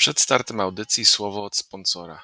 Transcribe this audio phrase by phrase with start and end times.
[0.00, 2.22] Przed startem audycji słowo od sponsora.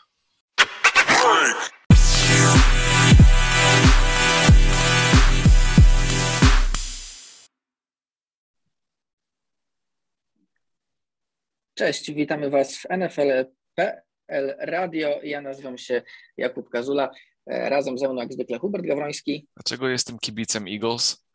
[11.74, 15.20] Cześć, witamy Was w NFL.pl Radio.
[15.22, 16.02] Ja nazywam się
[16.36, 17.10] Jakub Kazula.
[17.46, 21.26] E, Razem ze mną jak zwykle Hubert Gawroński, Dlaczego jestem kibicem Eagles?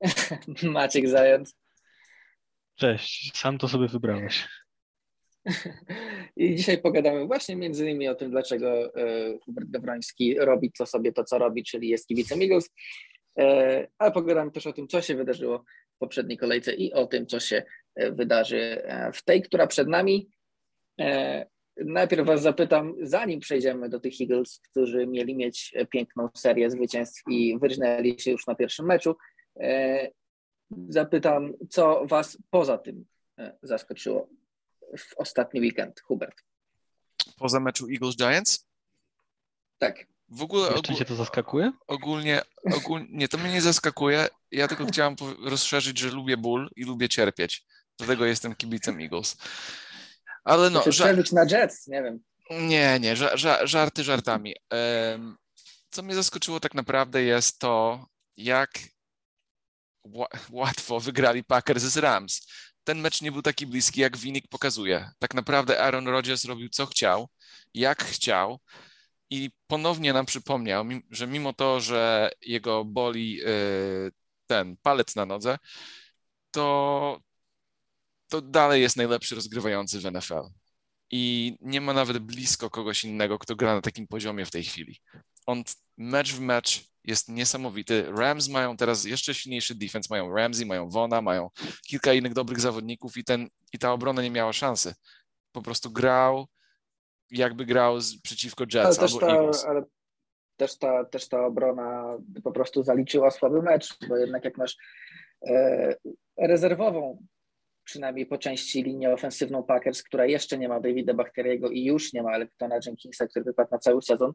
[0.62, 1.54] Maciek Zając
[2.74, 4.48] Cześć, sam to sobie wybrałeś.
[6.36, 11.12] I dzisiaj pogadamy właśnie między innymi o tym, dlaczego e, Hubert Gawroński robi to sobie
[11.12, 12.70] to, co robi, czyli jest kibicem Eagles,
[13.38, 15.64] E, ale pogadamy też o tym, co się wydarzyło
[15.96, 17.62] w poprzedniej kolejce i o tym, co się
[17.94, 18.82] e, wydarzy
[19.14, 20.30] w tej, która przed nami.
[21.76, 27.58] Najpierw Was zapytam, zanim przejdziemy do tych Eagles, którzy mieli mieć piękną serię zwycięstw i
[27.58, 29.16] wyrżnęli się już na pierwszym meczu,
[30.88, 33.04] zapytam, co Was poza tym
[33.62, 34.28] zaskoczyło
[34.98, 36.42] w ostatni weekend, Hubert.
[37.36, 38.66] Poza meczu Eagles Giants?
[39.78, 41.72] Tak, W ogóle Jeszcze ogól, cię to zaskakuje?
[41.86, 42.42] ogólnie,
[42.74, 44.28] ogólnie, nie, to mnie nie zaskakuje.
[44.50, 47.66] Ja tylko chciałem po- rozszerzyć, że lubię ból i lubię cierpieć.
[47.98, 49.36] Dlatego jestem kibicem Eagles.
[50.44, 52.20] Ale no, czy ża- na Jets, nie wiem.
[52.50, 54.54] Nie, nie, ża- ża- żarty żartami.
[55.90, 58.70] Co mnie zaskoczyło tak naprawdę jest to, jak
[60.06, 62.46] ła- łatwo wygrali Packers z Rams.
[62.86, 65.10] Ten mecz nie był taki bliski, jak wynik pokazuje.
[65.18, 67.28] Tak naprawdę Aaron Rodgers robił co chciał,
[67.74, 68.60] jak chciał
[69.30, 74.12] i ponownie nam przypomniał, że mimo to, że jego boli y,
[74.46, 75.58] ten palec na nodze,
[76.50, 77.20] to,
[78.28, 80.42] to dalej jest najlepszy rozgrywający w NFL
[81.10, 85.00] i nie ma nawet blisko kogoś innego, kto gra na takim poziomie w tej chwili.
[85.46, 85.62] On
[85.96, 88.06] mecz w mecz jest niesamowity.
[88.16, 91.50] Rams mają teraz jeszcze silniejszy defense, mają Ramsey, mają Vona, mają
[91.88, 94.94] kilka innych dobrych zawodników i, ten, i ta obrona nie miała szansy.
[95.52, 96.46] Po prostu grał
[97.30, 99.64] jakby grał z, przeciwko Ale Jets też, albo ta, Eagles.
[99.64, 99.82] ale
[100.56, 104.76] też, ta, też ta obrona po prostu zaliczyła słaby mecz, bo jednak jak masz
[105.48, 105.96] e,
[106.38, 107.26] rezerwową,
[107.84, 112.22] przynajmniej po części linię ofensywną Packers, która jeszcze nie ma Davida Bachteriego i już nie
[112.22, 114.32] ma Electona Jenkinsa, który wypadł na cały sezon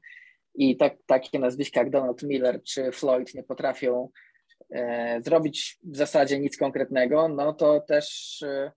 [0.56, 4.10] i tak, takie nazwiska jak Donald Miller czy Floyd nie potrafią
[4.70, 8.72] e, zrobić w zasadzie nic konkretnego, no to też e,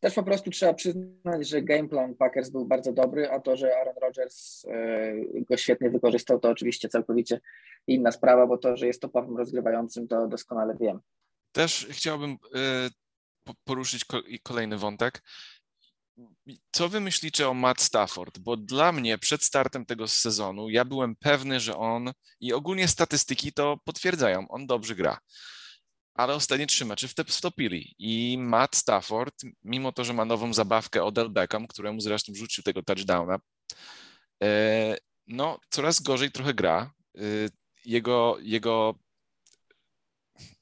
[0.00, 3.94] też po prostu trzeba przyznać, że gameplan Packers był bardzo dobry, a to, że Aaron
[4.02, 5.14] Rodgers e,
[5.48, 7.40] go świetnie wykorzystał, to oczywiście całkowicie
[7.86, 11.00] inna sprawa, bo to, że jest topowym rozgrywającym, to doskonale wiem.
[11.52, 12.36] Też chciałbym
[13.44, 14.04] po- poruszyć
[14.42, 15.22] kolejny wątek.
[16.70, 18.38] Co wy myślicie o Matt Stafford?
[18.38, 23.52] Bo dla mnie przed startem tego sezonu ja byłem pewny, że on i ogólnie statystyki
[23.52, 25.18] to potwierdzają, on dobrze gra.
[26.14, 31.30] Ale ostatnie trzy mecze wtopili i Matt Stafford, mimo to, że ma nową zabawkę Odell
[31.30, 33.38] Beckham, któremu zresztą rzucił tego touchdowna,
[34.42, 34.96] e,
[35.26, 36.92] no coraz gorzej trochę gra.
[37.18, 37.20] E,
[37.84, 38.98] Jego, jego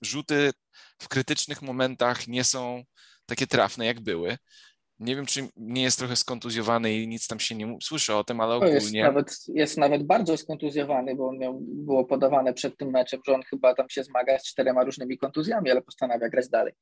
[0.02, 0.52] rzuty
[0.98, 2.84] w krytycznych momentach nie są
[3.26, 4.38] takie trafne, jak były.
[5.00, 8.40] Nie wiem, czy nie jest trochę skontuzjowany i nic tam się nie słyszy o tym,
[8.40, 9.02] ale To jest ogólnie.
[9.02, 13.42] nawet, jest nawet bardzo skontuzjowany, bo on miał, było podawane przed tym meczem, że on
[13.42, 16.72] chyba tam się zmaga z czterema różnymi kontuzjami, ale postanawia grać dalej.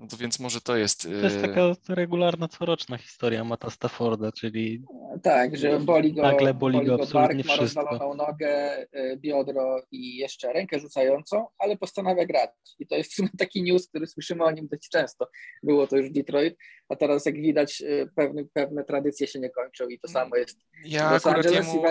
[0.00, 1.02] No to więc może to jest.
[1.02, 4.82] To jest y, taka regularna, coroczna historia Mata Stafforda, czyli
[5.22, 7.80] Tak, że boli go, Nagle boli go bark, absolutnie ma wszystko.
[7.82, 12.50] rozwaloną nogę, y, biodro i jeszcze rękę rzucającą, ale postanawia grać.
[12.78, 15.28] I to jest taki news, który słyszymy o nim dość często.
[15.62, 16.56] Było to już w Detroit,
[16.88, 20.58] a teraz jak widać y, pewne, pewne tradycje się nie kończą i to samo jest
[20.84, 21.82] Ja Los akurat, Angeles jemu,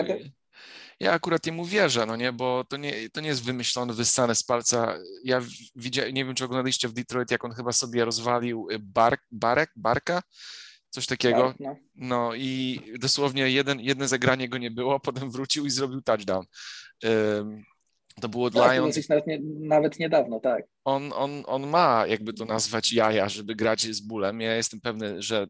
[1.00, 4.42] ja akurat jemu wierzę, no nie, bo to nie, to nie jest wymyślone, wyssane z
[4.42, 4.98] palca.
[5.24, 5.40] Ja
[5.76, 9.70] widziałem, nie wiem, czy oglądaliście w Detroit, jak on chyba sobie rozwalił y, bark, barek,
[9.76, 10.22] barka,
[10.90, 11.48] coś takiego.
[11.48, 11.76] tak, no.
[11.94, 16.44] No i dosłownie jeden, jedno zagranie go nie było, potem wrócił i zrobił touchdown.
[17.04, 17.64] Ym,
[18.20, 19.08] To było dla Tak, to Lions.
[19.08, 20.64] nawet, nie, nawet niedawno, tak.
[20.84, 24.40] On, on, on ma, jakby to nazwać, jaja, żeby grać z bólem.
[24.40, 25.46] Ja jestem pewny, że.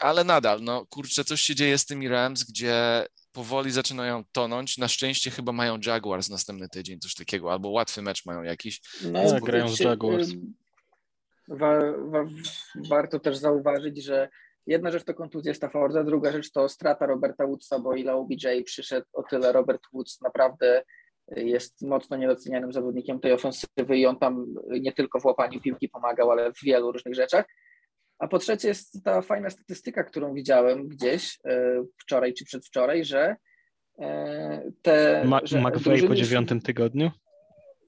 [0.00, 4.78] Ale nadal, no kurczę, coś się dzieje z tymi Rams, gdzie powoli zaczynają tonąć.
[4.78, 8.80] Na szczęście chyba mają Jaguars następny tydzień, coś takiego, albo łatwy mecz mają jakiś.
[9.12, 10.28] No, Tak, grają z Jaguars.
[11.48, 12.24] Wa, wa,
[12.88, 14.28] warto też zauważyć, że
[14.66, 19.06] jedna rzecz to kontuzja Stafforda, druga rzecz to strata Roberta Woodsa, bo ile OBJ przyszedł,
[19.12, 20.84] o tyle Robert Woods naprawdę
[21.36, 26.30] jest mocno niedocenianym zawodnikiem tej ofensywy i on tam nie tylko w łapaniu piłki pomagał,
[26.30, 27.44] ale w wielu różnych rzeczach.
[28.22, 33.36] A po trzecie jest ta fajna statystyka, którą widziałem gdzieś e, wczoraj czy przedwczoraj, że
[33.98, 35.24] e, te...
[35.24, 37.10] Ma- że McVay po dziewiątym tygodniu.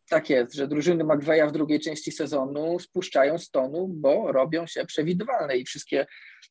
[0.08, 4.84] tak jest, że drużyny McVeya w drugiej części sezonu spuszczają z tonu, bo robią się
[4.84, 6.06] przewidywalne i wszystkie,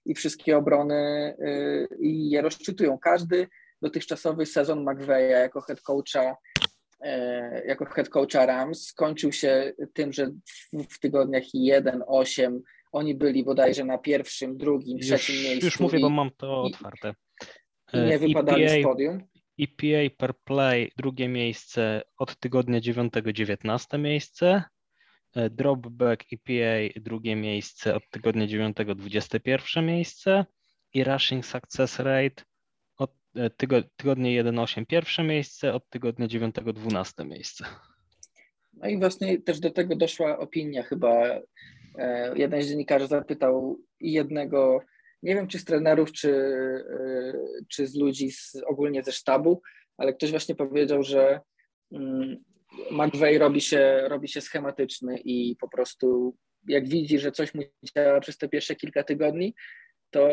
[0.06, 2.98] i wszystkie obrony y, i je rozczytują.
[2.98, 3.48] Każdy
[3.82, 6.38] dotychczasowy sezon McVeya jako head coacha
[7.06, 7.10] y,
[7.68, 10.32] jako head coacha Rams skończył się tym, że
[10.90, 12.60] w, tygodniach 1-8
[12.94, 15.66] oni byli bodajże na pierwszym, drugim, trzecim już, miejscu.
[15.66, 17.14] Już mówię, i, bo mam to otwarte.
[17.94, 19.22] I nie wypadali EPA, z podium.
[19.60, 24.64] EPA per play drugie miejsce od tygodnia 9 19 miejsce.
[25.36, 30.46] E, Dropback EPA drugie miejsce od tygodnia 9 21 miejsce
[30.94, 32.44] i Rushing Success Rate
[32.98, 37.66] od e, tygo, tygodnia 1-8 pierwsze miejsce, od tygodnia 9 12 miejsce.
[38.74, 41.40] No i właśnie też do tego doszła opinia chyba.
[41.98, 44.80] E, Jeden z dziennikarzy zapytał jednego,
[45.24, 46.32] nie wiem czy z trenerów, czy,
[46.90, 47.34] e,
[47.70, 49.62] czy z ludzi z, ogólnie ze sztabu,
[49.98, 51.40] ale ktoś właśnie powiedział, że
[51.92, 52.44] mm,
[52.92, 56.38] McVeigh robi się, robi się schematyczny i po prostu
[56.68, 57.62] jak widzi, że coś mu
[57.96, 59.56] działa przez te pierwsze kilka tygodni,
[60.14, 60.30] to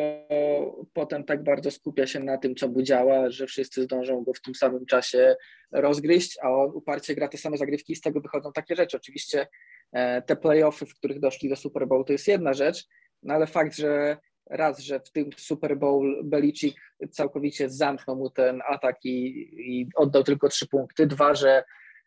[0.93, 4.41] potem tak bardzo skupia się na tym, co mu działa, że wszyscy zdążą go w
[4.41, 5.37] tym samym czasie
[5.73, 8.97] rozgryźć, a on uparcie gra te same zagrywki i z tego wychodzą takie rzeczy.
[8.97, 9.47] Oczywiście
[10.27, 12.87] te playoffy, w których doszli do Super Bowl, to jest jedna rzecz,
[13.23, 14.17] no ale fakt, że
[14.51, 19.27] raz, że w tym Super Bowl Belichick całkowicie zamknął mu ten atak i,
[19.73, 21.65] i oddał tylko trzy punkty, dwa, że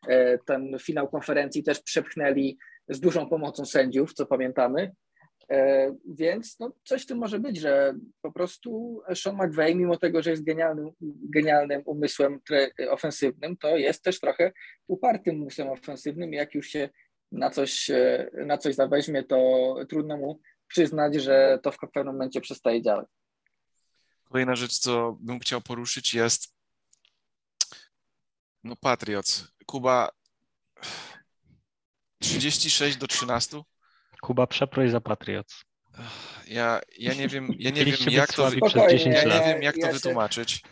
[0.08, 2.58] e, ten finał konferencji też przepchnęli
[2.90, 4.92] z dużą pomocą sędziów, co pamiętamy,
[5.52, 10.22] E, Więc no, coś w tym może być, że po prostu Sean McVay, mimo tego,
[10.22, 10.90] że jest genialnym,
[11.34, 12.40] genialnym umysłem
[12.90, 14.52] ofensywnym, to jest też trochę
[14.88, 16.34] upartym umysłem ofensywnym.
[16.34, 16.90] Jak już się
[17.34, 22.42] na coś, e, na coś zaweźmie, to trudno mu przyznać, że to w pewnym momencie
[22.42, 23.08] przestaje działać.
[24.24, 26.54] Kolejna rzecz, co bym chciał poruszyć jest
[28.64, 29.48] no Patriots.
[29.66, 30.10] Kuba
[32.20, 33.62] 36 do 13.
[34.22, 35.64] Kuba, przeproś za Patriots.
[36.48, 38.68] Ja, ja nie wiem, ja nie wiem jak to, słabi wy...
[38.68, 40.64] przez 10 ja nie wiem, jak to wytłumaczyć.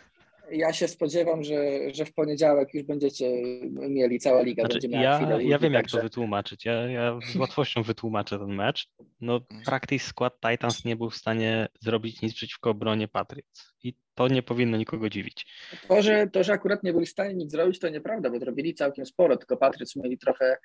[0.52, 1.54] Ja się spodziewam, że,
[1.94, 5.72] że w poniedziałek już będziecie mieli, cała liga Znaczy, będzie miała ja, chwilę ja wiem,
[5.72, 6.64] jak to wytłumaczyć.
[6.64, 8.88] Ja, ja z łatwością wytłumaczę ten mecz.
[9.20, 13.74] No, practice skład Titans nie był w stanie zrobić nic przeciwko obronie Patriots.
[13.84, 15.46] I to nie powinno nikogo dziwić.
[15.88, 18.74] To że, to, że akurat nie byli w stanie nic zrobić, to nieprawda, bo zrobili
[18.74, 20.56] całkiem sporo, tylko Patriots mieli trochę,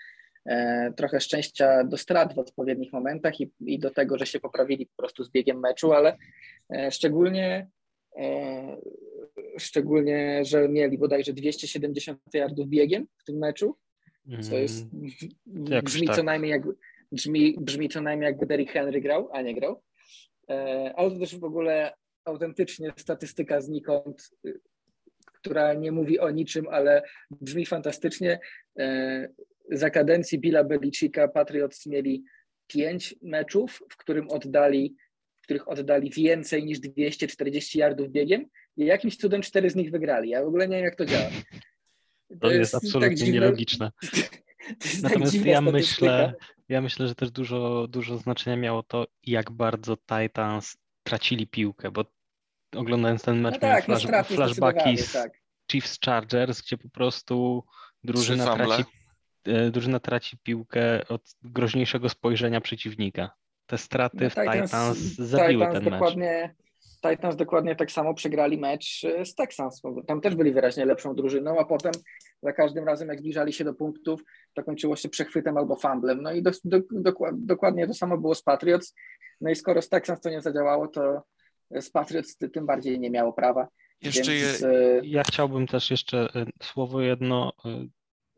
[0.46, 4.86] e, trochę szczęścia do strat w odpowiednich momentach i, i do tego, że się poprawili
[4.86, 6.18] po prostu z biegiem meczu, ale
[6.76, 7.68] e, szczególnie,
[8.18, 8.78] e,
[9.60, 13.78] szczególnie, że mieli bodajże 270 yardów biegiem w tym meczu,
[14.42, 14.86] co jest,
[15.48, 16.26] Mm, brzmi, co tak.
[16.26, 16.62] najmniej jak,
[17.12, 19.84] brzmi, brzmi co najmniej jakby Derrick Henry grał, a nie grał.
[20.50, 21.94] E, Ale to też w ogóle
[22.26, 24.60] autentycznie statystyka znikąd, y,
[25.34, 27.02] która nie mówi o niczym, ale
[27.32, 28.40] brzmi fantastycznie.
[28.80, 29.28] E,
[29.72, 32.24] Za kadencji Billa Belicika Patriots mieli
[32.68, 34.96] pięć meczów, w którym oddali
[35.36, 38.46] w których oddali więcej niż 240 yardów biegiem
[38.78, 40.30] i jakimś cudem cztery z nich wygrali.
[40.30, 41.30] Ja w ogóle nie wiem, jak to działa.
[42.40, 43.92] To jest tak absolutnie dziwne- nielogiczne.
[44.80, 46.34] to jest tak Natomiast dziwna ja myślę,
[46.70, 52.06] ja myślę, że też dużo, dużo znaczenia miało to, jak bardzo Titans tracili piłkę, bo
[52.76, 55.32] oglądając ten mecz No miałem tak, no flash, straty flashbacki z tak.
[55.72, 57.64] Chiefs Chargers, gdzie po prostu
[58.04, 58.84] drużyna traci,
[59.46, 63.32] e, drużyna traci piłkę od groźniejszego spojrzenia przeciwnika.
[63.66, 65.94] Te straty No, w Titans, zabiły Titans ten mecz.
[65.94, 66.56] dokładnie,
[67.02, 69.82] Titans dokładnie tak samo przegrali mecz e, z Texans.
[69.82, 71.92] bo Tam też byli wyraźnie lepszą drużyną, a potem
[72.44, 74.22] za każdym razem, jak zbliżali się do punktów,
[74.54, 76.22] to kończyło się przechwytem albo fumblem.
[76.22, 78.94] No i do, do, dokład, dokładnie to samo było z Patriots.
[79.42, 81.22] No i skoro z Texans to nie zadziałało, to
[81.72, 83.68] z Patriots ty- tym bardziej nie miało prawa.
[84.02, 87.54] Jeszcze je, Więc, e, Ja chciałbym też jeszcze e, słowo jedno.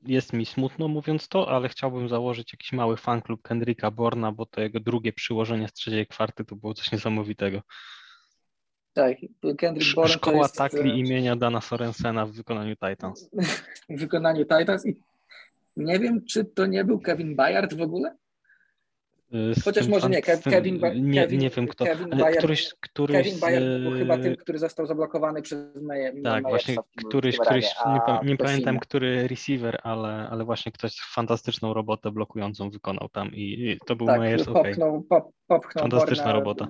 [0.01, 4.61] Jest mi smutno mówiąc to, ale chciałbym założyć jakiś mały fanklub Kendricka Borna, bo to
[4.61, 7.61] jego drugie przyłożenie z trzeciej kwarty to było coś niesamowitego.
[8.93, 9.17] Tak,
[9.57, 13.29] Kendrick Bourne Szkoła jest, takli e, imienia Dana Sorensena w wykonaniu Titans.
[13.89, 14.95] w wykonaniu Titans i
[15.77, 18.15] nie wiem, czy to nie był Kevin Bayard w ogóle?
[19.33, 21.85] E, z Chociaż może nie, fan- z tym- Kevin nie, Kevin- nie wiem kto.
[21.85, 26.21] Kevin ale Bayard- któryś, któryś Kevin Bayard był chyba tym, który został zablokowany przez Meje.
[26.23, 26.75] Tak, właśnie
[27.07, 32.69] któryś, któryś nie, pa- nie pamiętam, który receiver, ale, ale właśnie ktoś fantastyczną robotę blokującą
[32.69, 36.67] wykonał tam i, i to był tak, popchnął, pop, popchnął Fantastyczna Borna, robota.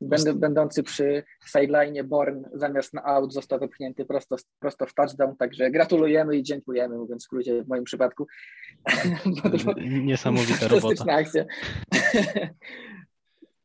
[0.00, 5.70] Będ, będący przy sideline Born zamiast na out został wypchnięty prosto, prosto w touchdown, także
[5.70, 8.26] gratulujemy i dziękujemy, mówiąc w skrócie w moim przypadku.
[10.04, 11.12] Niesamowita robota.
[11.12, 11.44] Akcja.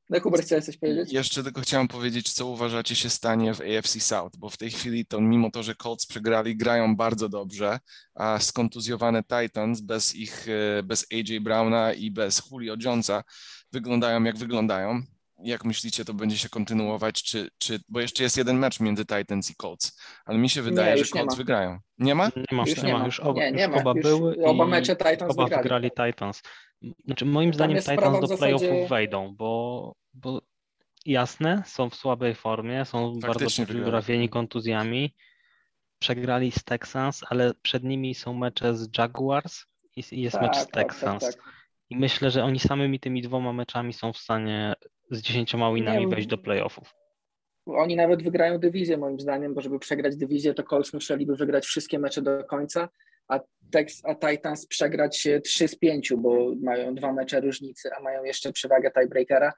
[0.10, 1.14] No Hubert, chciałeś coś powiedzieć?
[1.14, 5.06] Jeszcze tylko chciałem powiedzieć, co uważacie się stanie w AFC South, bo w tej chwili
[5.06, 7.80] to mimo to, że Colts przegrali, grają bardzo dobrze,
[8.16, 13.24] a skontuzjowane Titans bez ich, e, bez AJ Browna i bez Julio Jonesa
[13.72, 15.02] wyglądają jak wyglądają.
[15.44, 19.52] Jak myślicie, to będzie się kontynuować, czy, czy bo jeszcze jest jeden mecz między Titans
[19.52, 21.80] i Colts, ale mi się wydaje, Nie, że Colts ma.
[21.98, 22.28] Nie ma?
[22.52, 23.00] Nie ma, Już nie, nie ma.
[23.00, 23.06] ma.
[23.06, 23.78] Już oba, Nie, nie już ma.
[23.82, 25.64] oba Już były oba mecze Titans oba wygrali.
[25.64, 26.42] wygrali Titans.
[27.06, 30.42] Znaczy moim zdaniem Titans do w zasadzie- playoffów wejdą, bo, bo
[31.06, 33.92] jasne, są w słabej formie, są Faktycznie bardzo wygrali.
[33.92, 35.16] trafieni kontuzjami.
[36.00, 39.66] Przegrali z Texans, ale przed nimi są mecze z Jaguars
[39.96, 41.24] i jest mecz z Tak, tak, Texans.
[41.24, 41.59] tak, tak.
[41.90, 44.74] I myślę, że oni samymi tymi dwoma meczami są w stanie
[45.12, 46.94] z dziesięcioma winami wejść do playoffów.
[47.66, 52.00] Oni nawet wygrają dywizję moim zdaniem, bo żeby przegrać dywizję, to Colts musieliby wygrać wszystkie
[52.00, 52.90] mecze do końca,
[53.28, 53.40] a,
[53.72, 58.24] Tex, a Titans przegrać e, 3 z 5, bo mają dwa mecze różnicy, a mają
[58.24, 59.54] jeszcze przewagę tiebreakera,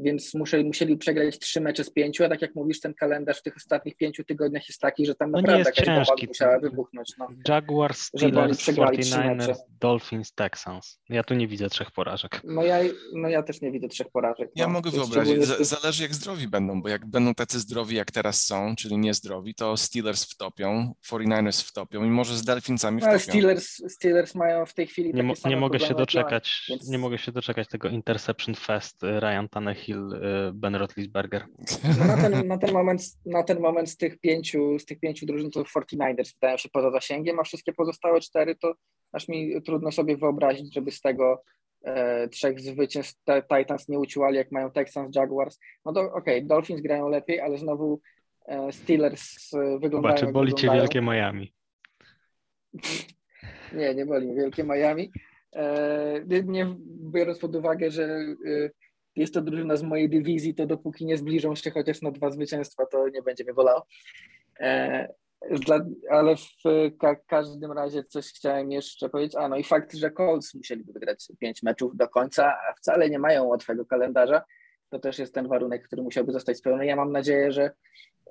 [0.00, 3.42] więc musieli, musieli przegrać trzy mecze z pięciu, a tak jak mówisz, ten kalendarz w
[3.42, 6.26] tych ostatnich pięciu tygodniach jest taki, że tam No naprawdę jakaś ciężki.
[6.26, 7.12] musiała wybuchnąć.
[7.18, 7.28] No.
[7.48, 9.54] Jaguars, Steelers, przegrali trzy 49ers, mecze.
[9.80, 11.00] Dolphins, Texans.
[11.08, 12.40] Ja tu nie widzę trzech porażek.
[12.44, 12.78] No, ja,
[13.12, 14.50] no ja też nie widzę trzech porażek.
[14.54, 14.72] Ja no.
[14.72, 18.74] mogę wyobrazić, Z- zależy jak zdrowi będą, bo jak będą tacy zdrowi jak teraz są,
[18.78, 23.32] czyli niezdrowi, to Steelers wtopią, 49ers wtopią i może z Delfinsami No, ale wtopią.
[23.38, 26.88] Steelers, Steelers mają w tej chwili Nie, takie mo- same nie mogę się doczekać, więc-
[26.88, 31.44] nie mogę się doczekać tego Interception Fest y, Ryan Tannehill, y, Ben Roethlisberger.
[31.98, 35.26] No na, ten, na, ten moment, na ten moment z tych pięciu, z tych pięciu
[35.26, 38.74] drużyn to 49ers wydają się poza zasięgiem, a wszystkie pozostałe cztery to
[39.12, 41.42] aż mi trudno sobie wyobrazić, żeby z tego
[41.84, 43.20] e, trzech zwycięstw
[43.56, 45.58] Titans nie uciłali, jak mają Texans, Jaguars.
[45.84, 48.00] No to okej, Dolphins grają lepiej, ale znowu
[48.46, 51.54] e, Steelers e, wyglądają Zobaczy, jak boli cię wielkie Miami.
[53.72, 55.12] Nie, nie boli wielkie Miami.
[55.56, 56.76] E, nie-
[57.12, 58.70] biorąc pod uwagę, że e,
[59.16, 62.86] jest to drużyna z mojej dywizji, to dopóki nie zbliżą się chociaż na dwa zwycięstwa,
[62.86, 63.86] to nie będzie mnie bolało.
[64.60, 65.08] E,
[65.50, 65.80] dla,
[66.10, 66.62] ale w
[66.98, 69.36] ka każdym razie coś chciałem jeszcze powiedzieć.
[69.36, 73.18] A no i fakt, że Colts musieliby wygrać pięć meczów do końca, a wcale nie
[73.18, 74.42] mają łatwego kalendarza.
[74.90, 76.86] To też jest ten warunek, który musiałby zostać spełniony.
[76.86, 77.70] Ja mam nadzieję, że,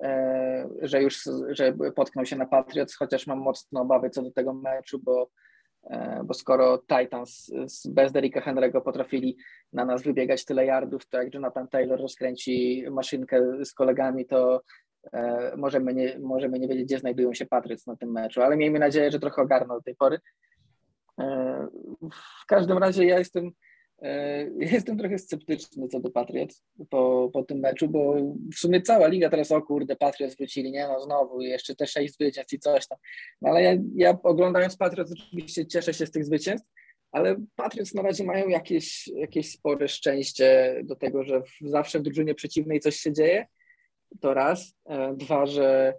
[0.00, 4.54] e, że już że potknął się na Patriots, chociaż mam mocne obawy co do tego
[4.54, 5.30] meczu, bo,
[6.24, 7.52] bo skoro Titans
[7.88, 9.36] bez Derricka Henry'ego potrafili
[9.72, 14.62] na nas wybiegać tyle yardów, to jak Jonathan Taylor rozkręci maszynkę z kolegami, to
[15.12, 18.78] e, możemy nie, możemy nie wiedzieć, gdzie znajdują się Patriots na tym meczu, ale miejmy
[18.78, 20.18] nadzieję, że trochę ogarną do tej pory.
[21.20, 21.68] E,
[22.42, 23.50] W każdym razie ja jestem, e,
[24.58, 28.14] jestem trochę sceptyczny co do Patriots po, po tym meczu, bo
[28.54, 32.14] w sumie cała liga teraz, o kurde, Patriots wrócili, nie no znowu, jeszcze te sześć
[32.14, 32.98] zwycięstw i coś tam.
[33.42, 36.68] No ale ja, ja oglądając Patriots oczywiście cieszę się z tych zwycięstw,
[37.12, 42.02] ale Patriots na razie mają jakieś, jakieś spore szczęście do tego, że w, zawsze w
[42.02, 43.46] drużynie przeciwnej coś się dzieje,
[44.20, 44.74] to raz.
[44.86, 45.94] E, Dwa, że, e,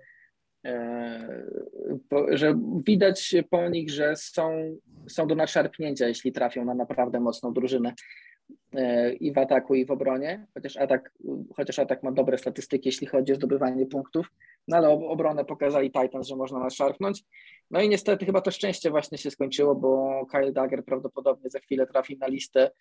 [2.30, 7.94] że widać po nich, że są, są do nadszarpnięcia, jeśli trafią na naprawdę mocną drużynę
[8.74, 11.14] e, i w ataku, i w obronie, chociaż atak,
[11.56, 14.28] chociaż atak ma dobre statystyki, jeśli chodzi o zdobywanie punktów,
[14.68, 17.24] no ale ob- obronę pokazali Titans, że można nadszarpnąć.
[17.72, 21.88] No i niestety chyba to szczęście właśnie się skończyło, bo Kyle Dagger prawdopodobnie za chwilę
[21.88, 22.72] trafi na listę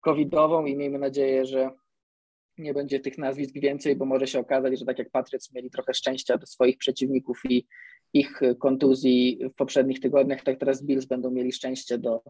[0.00, 1.70] covidową i miejmy nadzieję, że
[2.58, 5.94] nie będzie tych nazwisk więcej, bo może się okazać, że tak jak Patriots mieli trochę
[5.94, 7.66] szczęścia do swoich przeciwników i
[8.12, 12.22] ich kontuzji w poprzednich tygodniach, tak teraz Bills będą mieli szczęście do,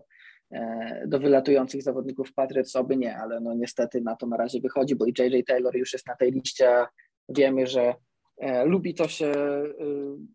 [0.50, 4.96] e, do wylatujących zawodników Patriots, oby nie, ale no niestety na to na razie wychodzi,
[4.96, 6.84] bo i JJ Taylor już jest na tej liście,
[7.28, 7.94] wiemy, że
[8.38, 9.74] e, lubi to się e,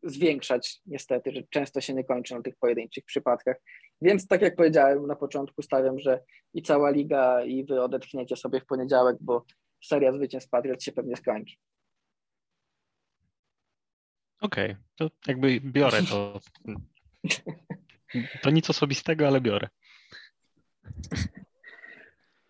[0.04, 3.62] zwiększać niestety, że często się nie kończy na tych pojedynczych przypadkach.
[4.02, 6.20] Więc tak jak powiedziałem na początku, stawiam, że
[6.54, 9.46] i cała liga i wy odetchniecie sobie w poniedziałek, bo
[9.82, 11.56] seria zwycięstw Patriots się pewnie skończy.
[14.42, 16.40] Okej, to jakby biorę to.
[18.42, 19.68] To nic osobistego, ale biorę.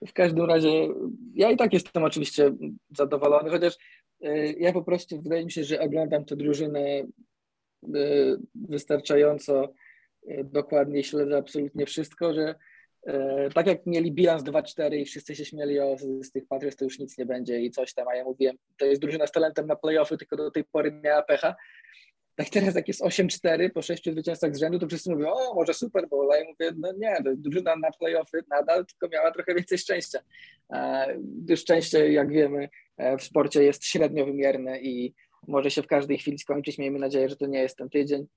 [0.08, 0.88] W każdym razie
[1.34, 2.52] ja i tak jestem oczywiście
[2.98, 3.78] zadowolony, chociaż
[4.26, 7.08] y, ja po prostu wydaje mi się, że oglądam tę drużynę y,
[8.56, 9.74] wystarczająco
[10.30, 12.56] y, dokładnie, śledzę absolutnie wszystko, że
[13.54, 17.00] tak jak mieli bilans 2-4 i wszyscy się śmieli o z tych Patriots, to już
[17.00, 19.76] nic nie będzie i coś tam, a ja mówiłem, to jest drużyna z talentem na
[19.76, 21.56] playoffy, tylko do tej pory miała pecha.
[22.36, 25.74] Tak teraz jak jest 8-4 po sześciu zwycięstwach z rzędu, to wszyscy mówią, o może
[25.74, 29.78] super, bo ja mówię, no nie, to drużyna na playoffy nadal, tylko miała trochę więcej
[29.78, 30.20] szczęścia.
[30.74, 31.18] E,
[31.56, 35.14] Szczęście, jak wiemy, e, w sporcie jest średnio wymierne i
[35.48, 36.78] może się w każdej chwili skończyć.
[36.78, 38.28] Miejmy nadzieję, że to nie jest ten tydzień.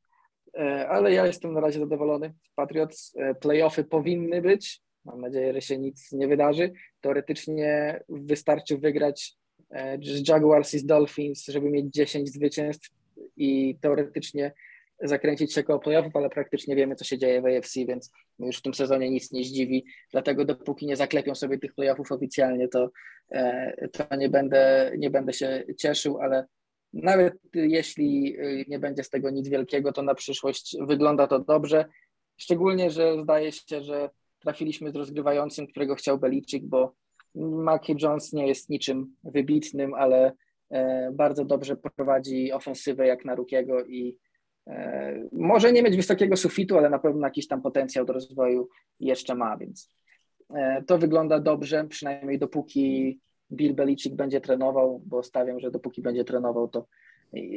[0.59, 3.13] E, Ale ja jestem na razie zadowolony Patriots.
[3.17, 6.73] E, Playoffy powinny być, Mam nadzieję, że się nic nie wydarzy.
[7.01, 9.35] Teoretycznie wystarczy wygrać
[9.71, 12.89] e, z Jaguars i z Dolphins, żeby mieć 10 zwycięstw
[13.37, 14.53] i teoretycznie
[15.03, 18.63] zakręcić się koło playoffów, ale praktycznie wiemy, co się dzieje w AFC, więc już w
[18.63, 19.85] tym sezonie nic nie zdziwi.
[20.13, 22.91] Dlatego dopóki nie zaklepią sobie tych playoffów oficjalnie, to,
[23.93, 26.47] to nie, będę, nie będę się cieszył, ale
[26.95, 31.85] nawet jeśli y, nie będzie z tego nic wielkiego, to na przyszłość wygląda to dobrze.
[32.37, 36.95] Szczególnie, że zdaje się, że trafiliśmy z rozgrywającym, którego chciał Beliczyk, bo
[37.35, 40.33] Mackie Jones nie jest niczym wybitnym, ale
[40.71, 44.17] e, bardzo dobrze prowadzi ofensywę jak na Rukiego i
[44.67, 48.69] e, może nie mieć wysokiego sufitu, ale na pewno jakiś tam potencjał do rozwoju
[49.01, 49.91] jeszcze ma, więc
[50.55, 53.21] e, to wygląda dobrze, przynajmniej dopóki
[53.53, 56.87] Bill Belichick będzie trenował, bo stawiam, że dopóki będzie trenował, to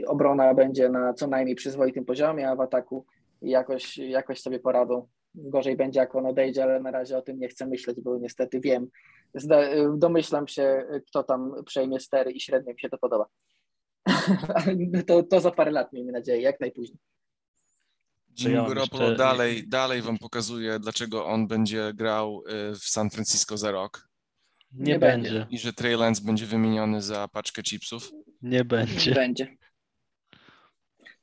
[0.08, 3.06] obrona będzie na co najmniej przyzwoitym poziomie, a w ataku
[3.42, 5.08] jakoś, jakoś sobie poradą.
[5.36, 8.60] Gorzej będzie, jak on odejdzie, ale na razie o tym nie chcę myśleć, bo niestety
[8.60, 8.88] wiem,
[9.98, 13.26] domyślam się, kto tam przejmie stery i średnio mi się to podoba.
[15.08, 17.00] to, to za parę lat, miejmy nadzieję, jak najpóźniej.
[18.40, 19.18] Jimmy Garoppolo jeszcze...
[19.18, 24.07] dalej, dalej wam pokazuje, dlaczego on będzie grał y, w San Francisco za rok.
[24.72, 25.30] Nie, nie będzie.
[25.30, 25.48] będzie.
[25.50, 28.12] I że Trey Lance będzie wymieniony za paczkę chipsów?
[28.42, 29.10] Nie będzie.
[29.12, 29.58] Nie będzie.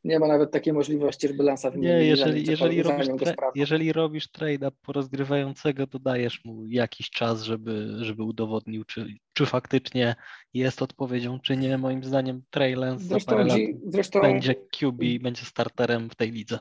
[0.05, 1.97] Nie ma nawet takiej możliwości, żeby Lansa wymienić.
[1.97, 7.43] Nie, jeżeli, jeżeli, robisz, tra- jeżeli robisz trade'a po rozgrywającego, to dajesz mu jakiś czas,
[7.43, 10.15] żeby, żeby udowodnił, czy, czy faktycznie
[10.55, 11.79] jest odpowiedzią, czy nie.
[11.79, 16.31] Moim zdaniem Trey Lance zresztą, za parę lat zresztą, będzie QB, będzie starterem w tej
[16.33, 16.59] lidze.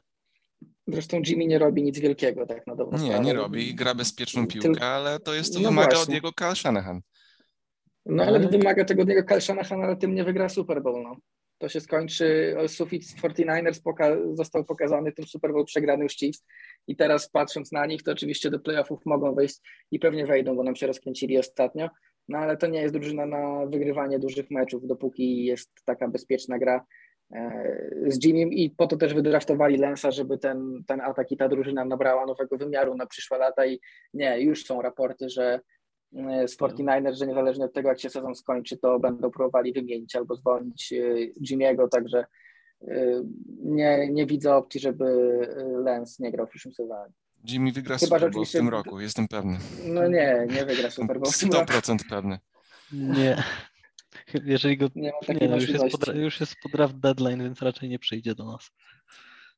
[0.88, 3.26] Zresztą Jimmy nie robi nic wielkiego, tak na dobrą Nie, sprawę.
[3.26, 3.76] nie robi.
[3.76, 6.04] Gra bezpieczną piłkę, ale to jest to no wymaga właśnie.
[6.04, 7.02] od niego Kyle Shanahan.
[8.06, 11.04] No ale wymaga tego od niego Kyle Shanahan, ale tym nie wygra Super Bowl.
[11.04, 11.16] No.
[11.58, 16.46] To się skończy, sufit 49ers poka- został pokazany, tym Super Bowl przegrany już Chiefs
[16.88, 19.60] i teraz patrząc na nich, to oczywiście do playoffów mogą wejść
[19.92, 21.90] i pewnie wejdą, bo nam się rozkręcili ostatnio,
[22.28, 26.86] no ale to nie jest drużyna na wygrywanie dużych meczów, dopóki jest taka bezpieczna gra
[28.08, 31.86] z Jimmy i po to też wydraftowali Lensa, żeby ten, ten atak i ta drużyna
[31.86, 33.80] nabrała nowego wymiaru na przyszłe lata i
[34.14, 35.60] nie, już są raporty, że
[36.16, 40.16] e, z 49ers, że niezależnie od tego, jak się sezon skończy, to będą próbowali wymienić
[40.16, 40.98] albo zwolnić e,
[41.42, 42.26] Jimmy'ego, także
[43.64, 45.06] nie, nie widzę opcji, żeby
[45.84, 47.14] Lens nie grał w przyszłym sezonie.
[47.50, 49.58] Jimmy wygra Chyba, Super Bowl w tym roku, jestem pewny.
[49.86, 51.32] No nie, nie wygra Super Bowl.
[51.32, 52.40] 100% pewny.
[52.94, 53.44] Nie.
[54.46, 54.90] Jeżeli go.
[54.96, 58.36] Nie, nie no, już, jest pod, już jest pod draft deadline, więc raczej nie przyjdzie
[58.36, 58.72] do nas.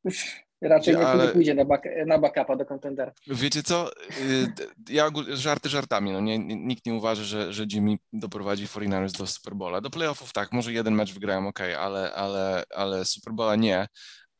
[0.62, 1.26] Raczej nie, Ale...
[1.26, 3.12] nie pójdzie na, back, na backupa do kontendera.
[3.28, 3.92] Wiecie co?
[3.92, 4.48] Y,
[4.90, 6.12] ja żarty żartami.
[6.12, 9.82] No nie, nikt nie uważa, że, że Jimmy doprowadzi 49ers do Super Bowla.
[9.82, 13.88] Do playoffów tak, może jeden mecz wygrają, ok, ale, ale, ale Super Bowla nie.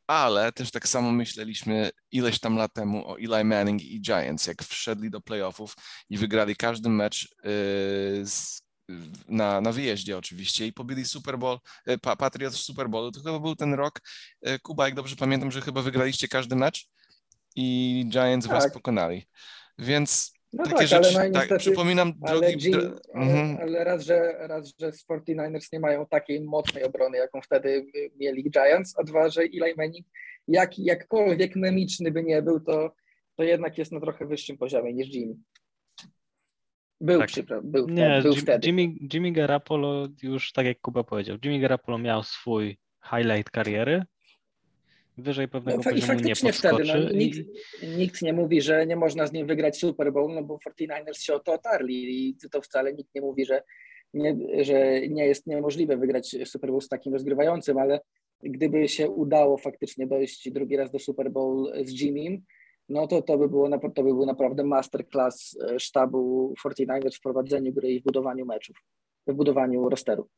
[0.06, 4.62] Ale też tak samo myśleliśmy ileś tam lat temu o Eli Manning i Giants, jak
[4.62, 5.74] wszedli do playoffów
[6.10, 8.65] i wygrali każdy mecz yy, z
[9.28, 13.12] na, na wyjeździe oczywiście i pobili Super Bowl, e, Patriots w Super Bowlu.
[13.12, 14.00] To chyba był ten rok,
[14.42, 16.88] e, Kuba, jak dobrze pamiętam, że chyba wygraliście każdy mecz
[17.56, 18.56] i Giants tak.
[18.56, 19.26] was pokonali.
[19.78, 22.68] Więc no takie tak, rzeczy, ale no tak, przypominam drogi...
[22.68, 23.58] Jim, mhm.
[23.60, 28.98] ale raz, że, raz, że 49ers nie mają takiej mocnej obrony, jaką wtedy mieli Giants,
[28.98, 30.06] a dwa, że Eli Manning,
[30.48, 32.94] jak, jakkolwiek memiczny by nie był, to,
[33.36, 35.34] to jednak jest na trochę wyższym poziomie niż Jimmy.
[37.00, 37.30] Był, tak.
[37.62, 38.66] był, nie, był Jim, wtedy.
[38.66, 42.78] Jimmy, Jimmy Garapolo już tak jak Kuba powiedział, Jimmy Garapolo miał swój
[43.10, 44.02] highlight kariery,
[45.18, 46.84] wyżej pewnego no, poziomu nie podskoczy.
[46.84, 47.38] Wtedy, no, nikt,
[47.96, 51.34] nikt, nie mówi, że nie można z nim wygrać Super Bowl, no bo 49ers się
[51.34, 53.62] o to otarli i to wcale nikt nie mówi, że
[54.14, 58.00] nie, że nie jest niemożliwe wygrać Super Bowl z takim rozgrywającym, ale
[58.42, 62.42] gdyby się udało faktycznie dojść drugi raz do Super Bowl z Jimmym,
[62.88, 67.72] no to to by, było, to by był naprawdę masterclass e, sztabu 49ers w prowadzeniu
[67.72, 68.76] gry i w budowaniu meczów,
[69.26, 70.28] w budowaniu rosteru.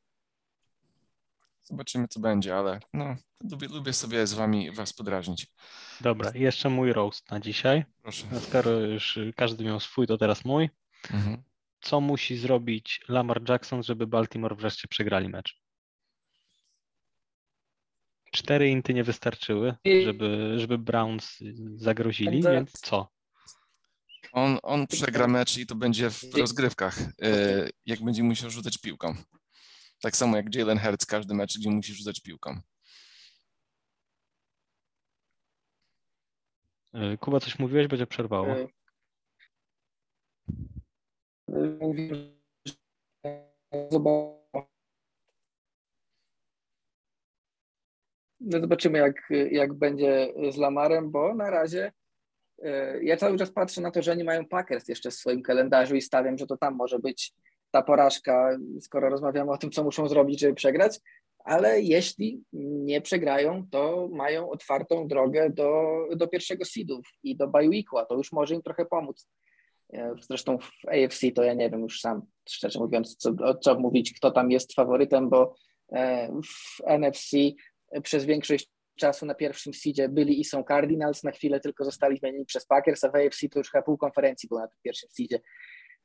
[1.63, 3.17] Zobaczymy, co będzie, ale no,
[3.51, 5.53] lubię, lubię sobie z wami was podrażnić.
[6.01, 7.85] Dobra, jeszcze mój roast na dzisiaj.
[8.03, 8.27] Proszę.
[8.41, 10.71] Skoro już każdy miał swój, to teraz mój.
[11.11, 11.43] Mhm.
[11.81, 15.61] Co musi zrobić Lamar Jackson, żeby Baltimore wreszcie przegrali mecz?
[18.33, 21.39] Cztery inty nie wystarczyły, żeby, żeby Browns
[21.77, 23.09] zagrozili, więc co?
[24.33, 29.15] On, on przegra mecz i to będzie w rozgrywkach, e, jak będzie musiał rzucać piłką.
[30.01, 32.61] Tak samo jak Jalen Hurts każdy mecz, gdzie musi rzucać piłką.
[36.95, 38.49] E, Kuba, coś mówiłeś, będzie przerwało.
[38.49, 38.69] E,
[41.81, 43.99] mówił, że
[48.41, 51.93] no zobaczymy, jak, jak będzie z Lamarem, bo na razie
[52.63, 55.97] e, ja cały czas patrzę na to, że oni mają Packers jeszcze w swoim kalendarzu
[55.97, 57.33] i stawiam, że to tam może być
[57.71, 61.01] ta porażka, skoro rozmawiamy o tym, co muszą zrobić, żeby przegrać,
[61.45, 67.83] ale jeśli nie przegrają, to mają otwartą drogę do, do pierwszego seedów i do bye
[68.09, 69.29] to już może im trochę pomóc.
[69.93, 74.13] E, zresztą w AFC to ja nie wiem już sam, szczerze mówiąc, co, co mówić,
[74.13, 75.55] kto tam jest faworytem, bo
[75.93, 77.31] e, w NFC
[78.03, 82.45] przez większość czasu na pierwszym seedzie byli i są Cardinals, na chwilę tylko zostali zmienieni
[82.45, 85.41] przez Packers, a w AFC to już chyba pół konferencji było na tym pierwszym seedzie.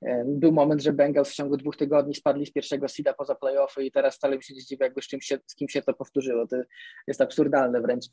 [0.06, 3.84] E, był moment, że Bengals w ciągu dwóch tygodni spadli z pierwszego seeda poza playoffy
[3.84, 5.94] i teraz wcale mi się nie dziwię, jakby z, czym się, z kim się to
[5.94, 6.48] powtórzyło.
[6.48, 6.56] To
[7.08, 8.06] jest absurdalne wręcz.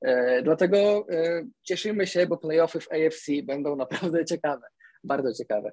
[0.00, 4.66] E, dlatego e, cieszymy się, bo playoffy w AFC będą naprawdę ciekawe,
[5.04, 5.72] bardzo ciekawe.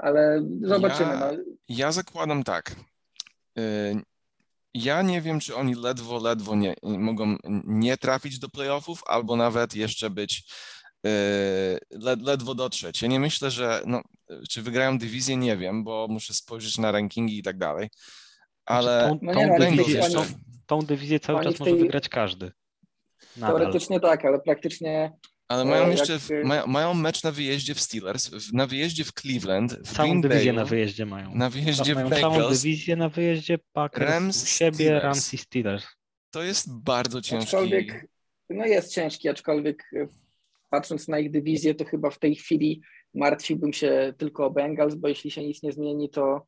[0.00, 1.10] Ale zobaczymy.
[1.10, 1.38] Ja, no.
[1.68, 2.74] ja zakładam tak.
[4.82, 9.74] Ja nie wiem, czy oni ledwo, ledwo nie, mogą nie trafić do playoffów, albo nawet
[9.74, 10.44] jeszcze być
[11.90, 13.02] led, ledwo dotrzeć.
[13.02, 14.02] Ja nie myślę, że no,
[14.48, 17.88] czy wygrają dywizję, nie wiem, bo muszę spojrzeć na rankingi i tak dalej.
[18.64, 20.24] Ale tą, tą, dywizję, tą,
[20.66, 21.72] tą, dywizję, cały czas tej...
[21.72, 22.52] może wygrać każdy.
[23.36, 23.56] Nadal.
[23.56, 25.12] Teoretycznie tak, ale praktycznie.
[25.48, 26.44] Ale mają e, jeszcze jak...
[26.44, 30.52] mają, mają, mecz na wyjeździe w Steelers, na wyjeździe w Cleveland, w całą Green dywizję
[30.52, 31.34] Bayu, na wyjeździe mają.
[31.34, 35.04] Na wyjeździe mają w Bengals, całą dywizję na wyjeździe Packers, Rams, siebie, Steelers.
[35.04, 35.86] Rams i Steelers.
[36.30, 37.46] To jest bardzo ciężki.
[37.46, 38.06] Aczkolwiek,
[38.50, 40.06] no jest ciężki, aczkolwiek e,
[40.70, 42.82] patrząc na ich dywizję, to chyba w tej chwili
[43.14, 46.46] martwiłbym się tylko o Bengals, bo jeśli się nic nie zmieni, to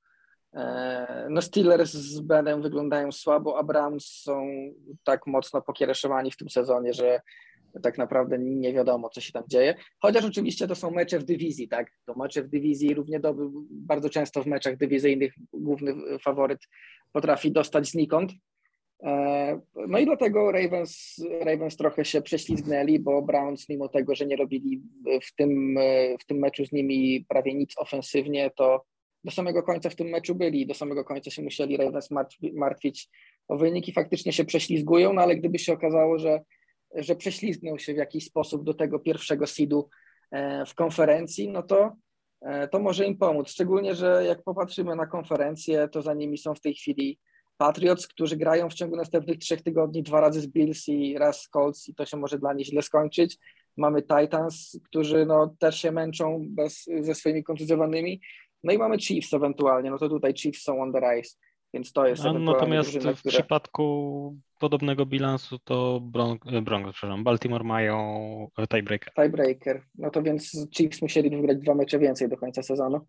[0.54, 4.50] e, no Steelers z Benem wyglądają słabo, a Browns są
[5.04, 7.20] tak mocno pokiereszowani w tym sezonie, że
[7.83, 9.74] tak naprawdę nie wiadomo, co się tam dzieje.
[9.98, 11.92] Chociaż oczywiście to są mecze w dywizji, tak?
[12.06, 16.61] To mecze w dywizji równie dobry, bardzo często w meczach dywizyjnych główny faworyt
[17.12, 18.33] potrafi dostać znikąd.
[19.02, 24.37] E, no i dlatego Ravens, Ravens trochę się prześlizgnęli, bo Browns, mimo tego, że nie
[24.37, 24.83] robili
[25.22, 25.78] w tym,
[26.20, 28.85] w tym meczu z nimi prawie nic ofensywnie, to
[29.24, 30.66] do samego końca w tym meczu byli.
[30.66, 32.09] Do samego końca się musieli Ravens
[32.54, 33.09] martwić
[33.48, 33.92] o wyniki.
[33.92, 36.40] Faktycznie się prześlizgują, no ale gdyby się okazało, że,
[36.94, 39.88] że prześlizgną się w jakiś sposób do tego pierwszego seedu
[40.31, 41.96] e, w konferencji, no to,
[42.40, 43.48] e, to może im pomóc.
[43.48, 47.18] Szczególnie, że jak popatrzymy na konferencję, to za nimi są w tej chwili
[47.57, 51.48] Patriots, którzy grają w ciągu następnych trzech tygodni dwa razy z Bills i raz z
[51.48, 53.38] Colts i to się może dla nich źle skończyć.
[53.76, 58.20] Mamy Titans, którzy no, też się męczą bez, ze swoimi kontuzjowanymi.
[58.64, 61.37] No i mamy Chiefs ewentualnie, no to tutaj Chiefs są on the rise,
[61.74, 63.33] więc to jest Natomiast drużyna, w które...
[63.33, 69.12] przypadku podobnego bilansu to Bron Broncos, przepraszam, Baltimore mają tiebreaker.
[69.14, 73.06] Tiebreaker, no to więc Chiefs musieli wygrać dwa mecze więcej do końca sezonu.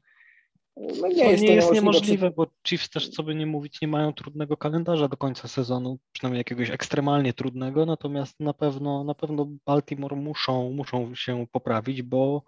[0.78, 3.88] No nie, to jest, nie jest niemożliwe, bo Chiefs też, co by nie mówić, nie
[3.88, 9.48] mają trudnego kalendarza do końca sezonu, przynajmniej jakiegoś ekstremalnie trudnego, natomiast na pewno, na pewno
[9.66, 12.44] Baltimore muszą, muszą się poprawić, bo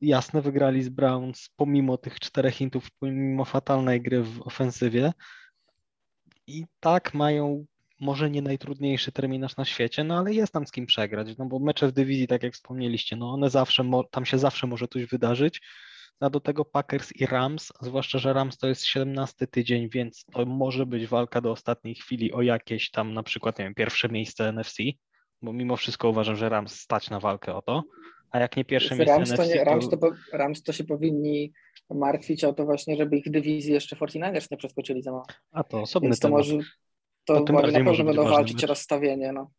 [0.00, 5.12] jasne wygrali z Browns pomimo tych czterech hintów, pomimo fatalnej gry w ofensywie.
[6.46, 7.66] I tak mają
[8.00, 11.58] może nie najtrudniejszy terminarz na świecie, no ale jest tam z kim przegrać, no bo
[11.58, 15.60] mecze w dywizji, tak jak wspomnieliście, no one zawsze, tam się zawsze może coś wydarzyć,
[16.20, 20.46] a do tego Packers i Rams, zwłaszcza, że Rams to jest 17 tydzień, więc to
[20.46, 24.48] może być walka do ostatniej chwili o jakieś tam na przykład, nie wiem, pierwsze miejsce
[24.52, 24.76] NFC,
[25.42, 27.82] bo mimo wszystko uważam, że Rams stać na walkę o to,
[28.30, 29.98] a jak nie pierwsze miejsce Rams to, nie, Rams, to,
[30.32, 31.52] Rams to się powinni
[31.90, 35.26] martwić o to właśnie, żeby ich dywizji jeszcze 49ers nie przeskoczyli za mało.
[35.52, 36.38] A to osobny Więc to temat.
[36.38, 36.58] Może,
[37.24, 39.32] to, to oni na pewno będą walczyć o rozstawienie.
[39.32, 39.50] No.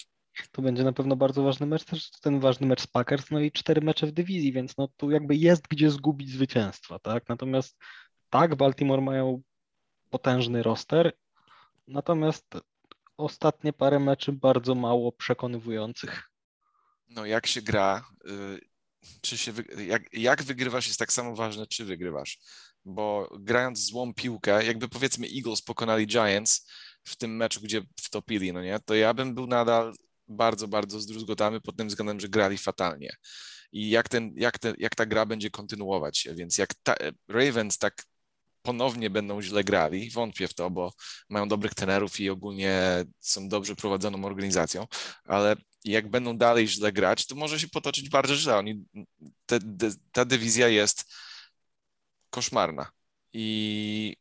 [0.52, 3.52] To będzie na pewno bardzo ważny mecz, też ten ważny mecz z Packers, no i
[3.52, 7.30] cztery mecze w dywizji, więc no tu jakby jest gdzie zgubić zwycięstwa, tak?
[7.30, 7.78] Natomiast
[8.30, 9.42] tak, Baltimore mają
[10.10, 11.12] potężny roster,
[11.88, 12.58] natomiast
[13.18, 16.30] ostatnie parę meczy bardzo mało przekonywujących.
[17.10, 18.60] No jak się gra, y,
[19.22, 19.54] czy się,
[19.88, 22.40] jak, jak wygrywasz jest tak samo ważne, czy wygrywasz,
[22.86, 26.68] bo grając złą piłkę, jakby powiedzmy Eagles pokonali Giants
[27.04, 29.94] w tym meczu, gdzie wtopili, no nie, to ja bym był nadal
[30.28, 33.16] bardzo, bardzo zdruzgotany pod tym względem, że grali fatalnie.
[33.72, 36.96] I jak, ten, jak, ten, jak ta gra będzie kontynuować się, więc jak ta,
[37.28, 38.04] Ravens tak
[38.62, 40.94] ponownie będą źle grali, wątpię w to, bo
[41.30, 44.88] mają dobrych tenerów i ogólnie są dobrze prowadzoną organizacją,
[45.26, 48.58] ale jak będą dalej źle grać, to może się potoczyć bardzo źle.
[48.58, 48.86] Oni,
[49.46, 51.14] te, de, ta dywizja jest
[52.30, 52.92] koszmarna
[53.34, 54.16] i,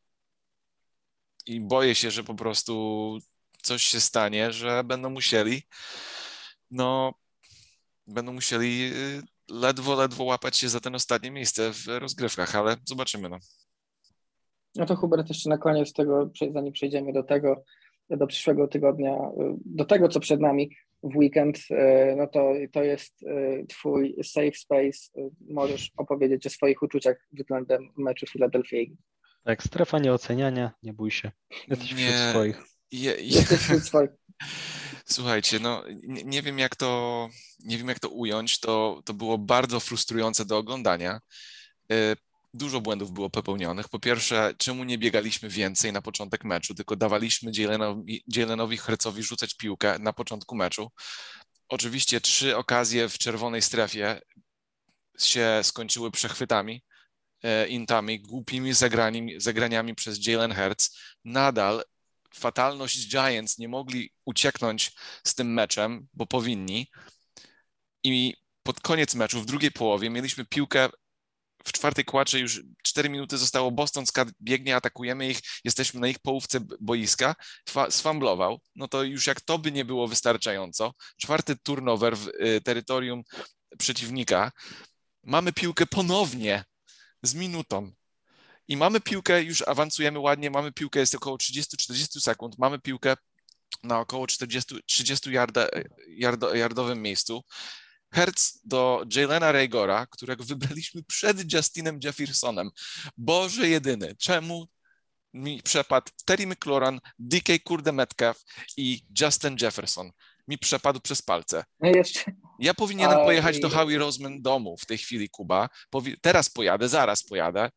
[1.47, 3.19] i boję się, że po prostu
[3.63, 5.63] coś się stanie, że będą musieli,
[6.71, 7.15] no,
[8.07, 13.29] będą musieli y, ledwo, ledwo łapać się za ten ostatnie miejsce w rozgrywkach, ale zobaczymy,
[13.29, 13.39] no.
[14.75, 17.65] No to Hubert, jeszcze na koniec tego, zanim przejdziemy do tego,
[18.11, 19.19] do przyszłego tygodnia,
[19.65, 20.71] do tego, co przed nami
[21.11, 21.59] w weekend,
[22.17, 23.25] no to, to jest
[23.69, 25.31] twój safe space.
[25.49, 28.99] Możesz opowiedzieć o swoich uczuciach względem meczu Philadelphia Eagles.
[29.45, 31.31] Tak, strefa nieoceniania, nie bój się.
[31.69, 32.63] Jesteś nie, wśród swoich.
[32.93, 33.23] Je, je.
[33.23, 34.11] Jesteś wśród swoich.
[35.05, 39.39] Słuchajcie, no nie, nie, wiem jak to, nie wiem jak to ująć, to, to było
[39.39, 41.21] bardzo frustrujące do oglądania.
[42.57, 43.89] Dużo błędów było popełnionych.
[43.89, 49.55] Po pierwsze, czemu nie biegaliśmy więcej na początek meczu, tylko dawaliśmy Jalenowi, Jalenowi Hercowi rzucać
[49.55, 50.93] piłkę na początku meczu.
[51.69, 54.21] Oczywiście trzy okazje w czerwonej strefie
[55.19, 56.83] się skończyły przechwytami,
[57.43, 60.99] e, intami, głupimi zagraniami, zagraniami przez Jalen Hurts.
[61.25, 61.85] Nadal
[62.35, 64.93] fatalność Giants nie mogli ucieknąć
[65.25, 66.91] z tym meczem, bo powinni.
[68.05, 70.89] I pod koniec meczu, w drugiej połowie, mieliśmy piłkę
[71.67, 74.05] w czwartej kładzie już 4 minuty zostało, Boston
[74.41, 77.35] biegnie, atakujemy ich, jesteśmy na ich połówce boiska,
[77.91, 83.23] sfamblował, no to już jak to by nie było wystarczająco, czwarty turnover w y, terytorium
[83.79, 84.53] przeciwnika,
[85.25, 86.65] mamy piłkę ponownie
[87.23, 87.93] z minutą,
[88.69, 93.17] i mamy piłkę, już awansujemy ładnie, mamy piłkę, jest około 30-40 sekund, mamy piłkę
[93.83, 95.69] na około 40, 30 yarda,
[96.09, 97.45] yardo, yardowym miejscu.
[98.13, 102.71] Hertz do Jalena Raygora, którego wybraliśmy przed Justinem Jeffersonem.
[103.17, 104.67] Boże jedyny, czemu
[105.35, 108.43] mi przepadł Terry McLaurin, DK Kurde Metcalf
[108.77, 110.11] i Justin Jefferson?
[110.49, 111.65] Mi przepadł przez palce.
[111.81, 112.33] No jeszcze.
[112.59, 115.69] Ja powinienem pojechać do Howie Roseman domu w tej chwili, Kuba.
[116.21, 117.71] Teraz pojadę, zaraz pojadę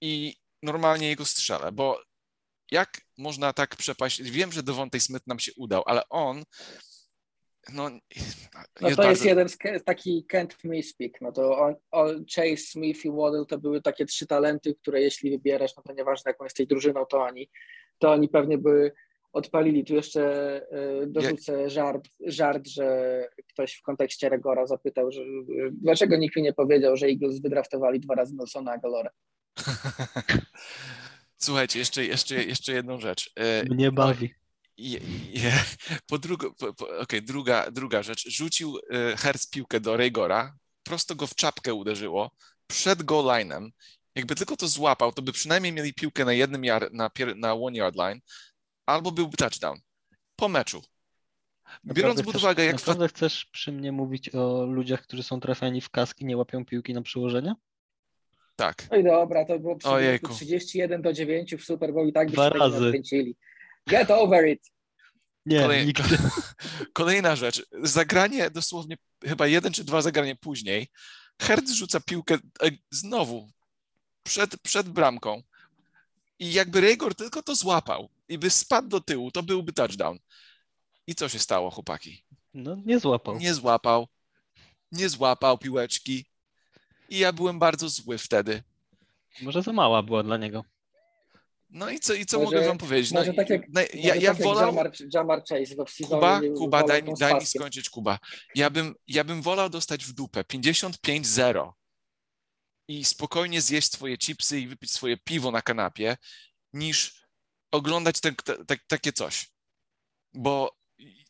[0.00, 2.00] i normalnie jego strzelę, bo
[2.70, 4.22] jak można tak przepaść?
[4.22, 6.44] Wiem, że Devontae Smith nam się udał, ale on
[7.72, 7.98] no, no
[8.74, 9.28] to jest bardzo...
[9.28, 11.20] jeden z taki Kent Speak.
[11.20, 15.30] No to on, on, Chase, Smith i Waddle to były takie trzy talenty, które jeśli
[15.30, 17.50] wybierasz, no to nieważne jaką jest tej drużyną, to oni,
[17.98, 18.92] to oni pewnie by
[19.32, 19.84] odpalili.
[19.84, 20.56] Tu jeszcze
[21.02, 25.20] y, dorzucę żart, żart, że ktoś w kontekście Regora zapytał, że,
[25.72, 29.10] dlaczego nikt mi nie powiedział, że Eagles wydraftowali dwa razy Nelsona Agalora.
[31.36, 33.32] Słuchajcie, jeszcze, jeszcze, jeszcze jedną rzecz.
[33.36, 34.34] E, Mnie bawi.
[34.76, 35.00] Je,
[35.32, 35.52] je,
[36.10, 38.28] po drugo, po, po, okay, druga, druga rzecz.
[38.28, 42.30] Rzucił e, Herz piłkę do Raygora, prosto go w czapkę uderzyło,
[42.66, 43.70] przed goal line'em.
[44.14, 47.78] Jakby tylko to złapał, to by przynajmniej mieli piłkę na jednym yard, na, na one
[47.78, 48.20] yard line,
[48.86, 49.80] albo byłby touchdown.
[50.36, 50.82] Po meczu.
[51.84, 52.74] Biorąc naprawdę pod uwagę, jak...
[52.74, 56.94] Naprawdę chcesz przy mnie mówić o ludziach, którzy są trafiani w kaski, nie łapią piłki
[56.94, 57.54] na przyłożenie?
[58.56, 58.88] Tak.
[58.90, 59.88] No i dobra, to było przy
[60.34, 62.80] 31 do 9 w Super Bowl i tak Dwa razy.
[62.80, 63.36] nakręcili.
[63.86, 64.70] Get over it.
[65.46, 65.86] Nie, Kolej...
[65.86, 66.18] nigdy.
[66.92, 67.66] Kolejna rzecz.
[67.82, 70.88] Zagranie dosłownie chyba jeden czy dwa zagranie później.
[71.40, 73.50] Hertz rzuca piłkę e, znowu
[74.22, 75.42] przed, przed bramką
[76.38, 80.18] i jakby Regor tylko to złapał i by spadł do tyłu, to byłby touchdown.
[81.06, 82.24] I co się stało, chłopaki?
[82.54, 83.38] No, nie złapał.
[83.38, 84.08] Nie złapał.
[84.92, 86.24] Nie złapał piłeczki.
[87.08, 88.62] I ja byłem bardzo zły wtedy.
[89.42, 90.64] Może za mała była dla niego.
[91.72, 93.12] No i co, i co może, mogę wam powiedzieć?
[93.12, 93.62] No, tak jak,
[93.94, 94.66] ja, ja tak wolał...
[94.66, 98.18] Jamar, Jamar Chase w Kuba, Kuba daj, mi, daj mi skończyć, Kuba.
[98.54, 101.72] Ja bym, ja bym wolał dostać w dupę 55-0
[102.88, 106.16] i spokojnie zjeść swoje chipsy i wypić swoje piwo na kanapie,
[106.72, 107.26] niż
[107.70, 108.34] oglądać ten,
[108.88, 109.50] takie coś.
[110.34, 110.76] Bo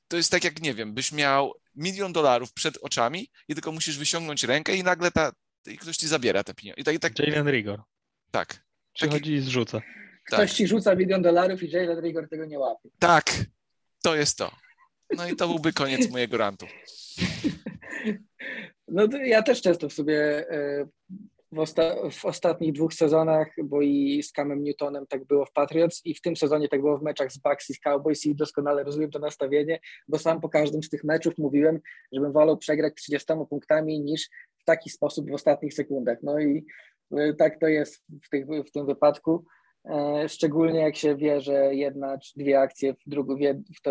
[0.09, 3.99] to jest tak jak, nie wiem, byś miał milion dolarów przed oczami i tylko musisz
[3.99, 5.33] wyciągnąć rękę i nagle ta,
[5.67, 6.81] i ktoś ci zabiera te pieniądze.
[6.81, 7.19] I tak, i tak...
[7.19, 7.83] Jalen Rigor.
[8.31, 8.65] Tak.
[8.93, 9.33] Przychodzi Taki...
[9.33, 9.81] i zrzuca.
[10.25, 10.57] Ktoś tak.
[10.57, 12.89] ci rzuca milion dolarów i Jalen Rigor tego nie łapie.
[12.99, 13.25] Tak,
[14.03, 14.51] to jest to.
[15.17, 16.67] No i to byłby koniec mojego rantu.
[18.89, 20.87] No ja też często w sobie e,
[21.53, 26.01] w, osta w, ostatnich dwóch sezonach, bo i z Camem Newtonem tak było w Patriots
[26.05, 28.85] i w tym sezonie tak było w meczach z Bucks i z Cowboys i doskonale
[28.85, 31.81] rozumiem to nastawienie, bo sam po każdym z tych meczów mówiłem,
[32.13, 36.19] żebym wolał przegrać 30 punktami niż w taki sposób w ostatnich sekundach.
[36.23, 36.65] No i
[37.17, 39.45] e, tak to jest w, tych, w tym wypadku.
[39.85, 43.37] E, szczególnie jak się wie, że jedna czy dwie akcje w, drugą,
[43.77, 43.91] w to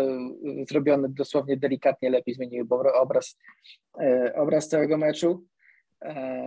[0.68, 3.38] zrobione dosłownie delikatnie lepiej zmieniły obraz,
[4.00, 5.44] e, obraz całego meczu.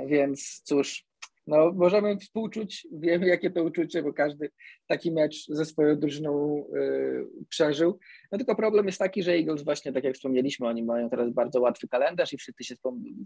[0.07, 1.05] Więc cóż,
[1.47, 4.49] no, możemy współczuć, wiemy jakie to uczucie, bo każdy
[4.87, 7.99] taki mecz ze swoją drużyną y, przeżył.
[8.31, 11.61] No tylko problem jest taki, że Eagles właśnie, tak jak wspomnieliśmy, oni mają teraz bardzo
[11.61, 12.75] łatwy kalendarz i wszyscy, się,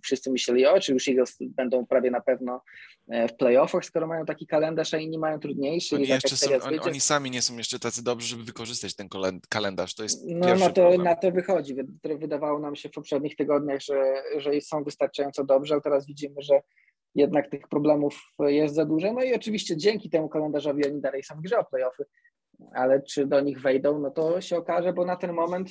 [0.03, 2.61] wszyscy myśleli, o, czy już Eagles będą prawie na pewno
[3.07, 5.95] e, w playoffach, skoro mają taki kalendarz, a inni mają trudniejszy.
[5.95, 9.09] Oni, jeszcze są, oni, oni, sami nie są jeszcze tacy dobrzy, żeby wykorzystać ten
[9.49, 11.75] kalendarz, to jest No na to, na to wychodzi.
[12.19, 16.61] Wydawało nam się w poprzednich tygodniach, że, że są wystarczająco dobrze, ale teraz widzimy, że
[17.19, 19.13] jednak tych problemów jest za dużo.
[19.13, 22.05] No i oczywiście dzięki temu kalendarzowi oni dalej są w grze o playoffy.
[22.73, 25.69] ale czy do nich wejdą, no to się okaże, bo na ten moment.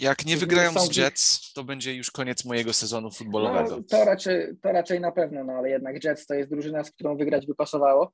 [0.00, 3.76] Jak nie wygrają z Jets, to będzie już koniec mojego sezonu futbolowego.
[3.76, 6.90] No, to, raczej, to raczej na pewno, no ale jednak Jets to jest drużyna, z
[6.90, 8.12] którą wygrać by pasowało.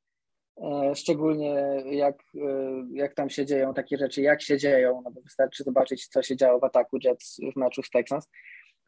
[0.62, 1.54] E, szczególnie
[1.90, 6.06] jak, e, jak tam się dzieją takie rzeczy, jak się dzieją, no bo wystarczy zobaczyć,
[6.06, 8.28] co się działo w ataku Jets w meczu z Texans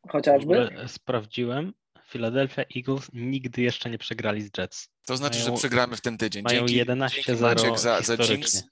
[0.09, 0.69] chociażby.
[0.87, 1.73] Sprawdziłem,
[2.13, 4.89] Philadelphia Eagles nigdy jeszcze nie przegrali z Jets.
[5.07, 6.43] To znaczy, mają, że przegramy w ten tydzień.
[6.43, 8.65] Mają 11-0 za, za Jinx.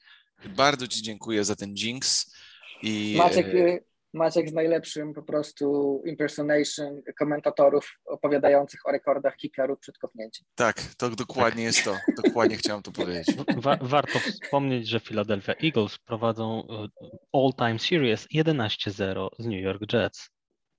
[0.56, 2.34] Bardzo Ci dziękuję za ten Jinx.
[2.82, 3.78] I, Maciek, e,
[4.12, 10.46] Maciek z najlepszym po prostu impersonation komentatorów opowiadających o rekordach kickerów przed kopnięciem.
[10.54, 11.96] Tak, to dokładnie jest to.
[12.24, 13.26] Dokładnie chciałem to powiedzieć.
[13.56, 16.88] Wa warto wspomnieć, że Philadelphia Eagles prowadzą e,
[17.32, 20.30] all-time series 11-0 z New York Jets.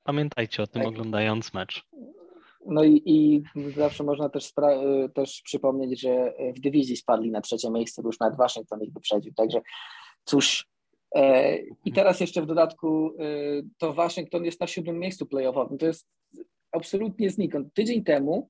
[0.04, 0.90] Pamiętajcie o tym tak.
[0.90, 1.86] oglądając mecz.
[2.66, 3.44] No i, i
[3.78, 8.20] zawsze można też, e, też przypomnieć, że w dywizji spadli na trzecie miejsce, bo już
[8.20, 9.34] nawet Waszyngton ich wyprzedził.
[9.34, 9.62] Także
[10.26, 10.72] cóż,
[11.16, 13.24] E, I teraz jeszcze w dodatku e,
[13.78, 15.78] to Waszyngton jest na siódmym miejscu playoffowym.
[15.78, 16.08] To jest
[16.72, 17.74] absolutnie znikąd.
[17.74, 18.50] Tydzień temu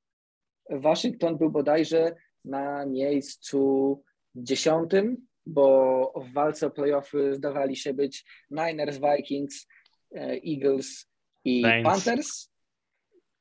[0.70, 4.04] Waszyngton był bodajże na miejscu
[4.36, 9.68] dziesiątym, bo w walce o playoffy zdawali się być Niners, Vikings,
[10.16, 11.08] e, Eagles
[11.46, 11.62] i.
[11.84, 12.51] Panthers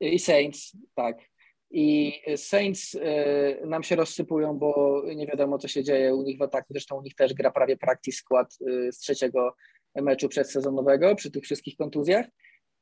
[0.00, 1.18] i Saints, tak.
[1.70, 6.42] I Saints e, nam się rozsypują, bo nie wiadomo, co się dzieje u nich w
[6.42, 6.66] ataku.
[6.70, 9.54] Zresztą u nich też gra prawie practice skład e, z trzeciego
[9.94, 12.26] meczu przedsezonowego przy tych wszystkich kontuzjach.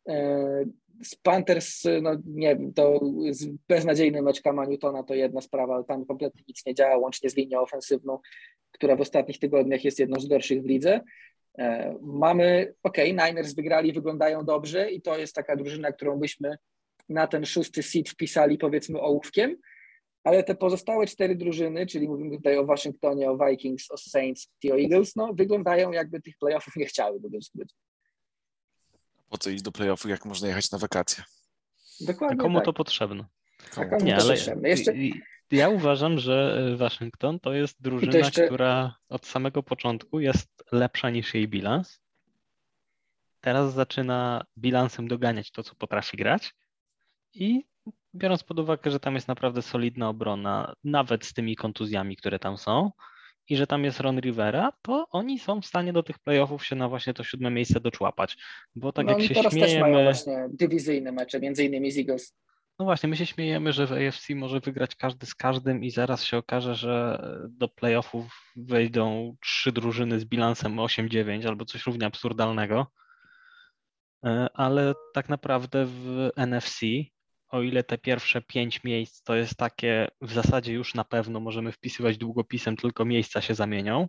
[0.08, 0.64] E,
[1.04, 3.00] z Panthers, no nie wiem, to
[3.68, 7.36] beznadziejny mecz Kama Newtona to jedna sprawa, ale tam kompletnie nic nie działa, łącznie z
[7.36, 8.18] linią ofensywną,
[8.72, 11.00] która w ostatnich tygodniach jest jedną z gorszych w lidze.
[12.00, 16.56] Mamy, ok, Niners wygrali, wyglądają dobrze i to jest taka drużyna, którą byśmy
[17.08, 19.56] na ten szósty seed wpisali powiedzmy ołówkiem,
[20.24, 24.72] ale te pozostałe cztery drużyny, czyli mówimy tutaj o Waszyngtonie, o Vikings, o Saints i
[24.72, 27.74] o Eagles, no wyglądają jakby tych playoffów nie chciały, mówiąc skrócie.
[29.28, 31.24] Po co iść do playoffów, jak można jechać na wakacje?
[32.00, 32.64] Dokładnie A komu tak.
[32.64, 33.26] to potrzebne?
[33.74, 34.04] Komu?
[34.04, 34.68] nie, to ale potrzebne.
[34.68, 34.94] Jeszcze...
[35.50, 38.46] Ja uważam, że Waszyngton to jest drużyna, to jeszcze...
[38.46, 42.00] która od samego początku jest lepsza niż jej bilans.
[43.40, 46.54] Teraz zaczyna bilansem doganiać to, co potrafi grać
[47.34, 47.64] i
[48.14, 52.58] biorąc pod uwagę, że tam jest naprawdę solidna obrona, nawet z tymi kontuzjami, które tam
[52.58, 52.90] są,
[53.48, 56.76] i że tam jest Ron Rivera, to oni są w stanie do tych playoffów się
[56.76, 58.36] na właśnie to siódme miejsce doczłapać.
[58.74, 59.72] Bo tak no jak się teraz śmiejemy...
[59.72, 62.34] też mają właśnie dywizyjne mecze, między innymi z Eagles.
[62.78, 66.24] No właśnie, my się śmiejemy, że w AFC może wygrać każdy z każdym i zaraz
[66.24, 72.86] się okaże, że do playoffów wejdą trzy drużyny z bilansem 8-9 albo coś równie absurdalnego.
[74.24, 76.80] E, ale tak naprawdę w NFC
[77.48, 81.72] o ile te pierwsze pięć miejsc to jest takie, w zasadzie już na pewno możemy
[81.72, 84.08] wpisywać długopisem, tylko miejsca się zamienią,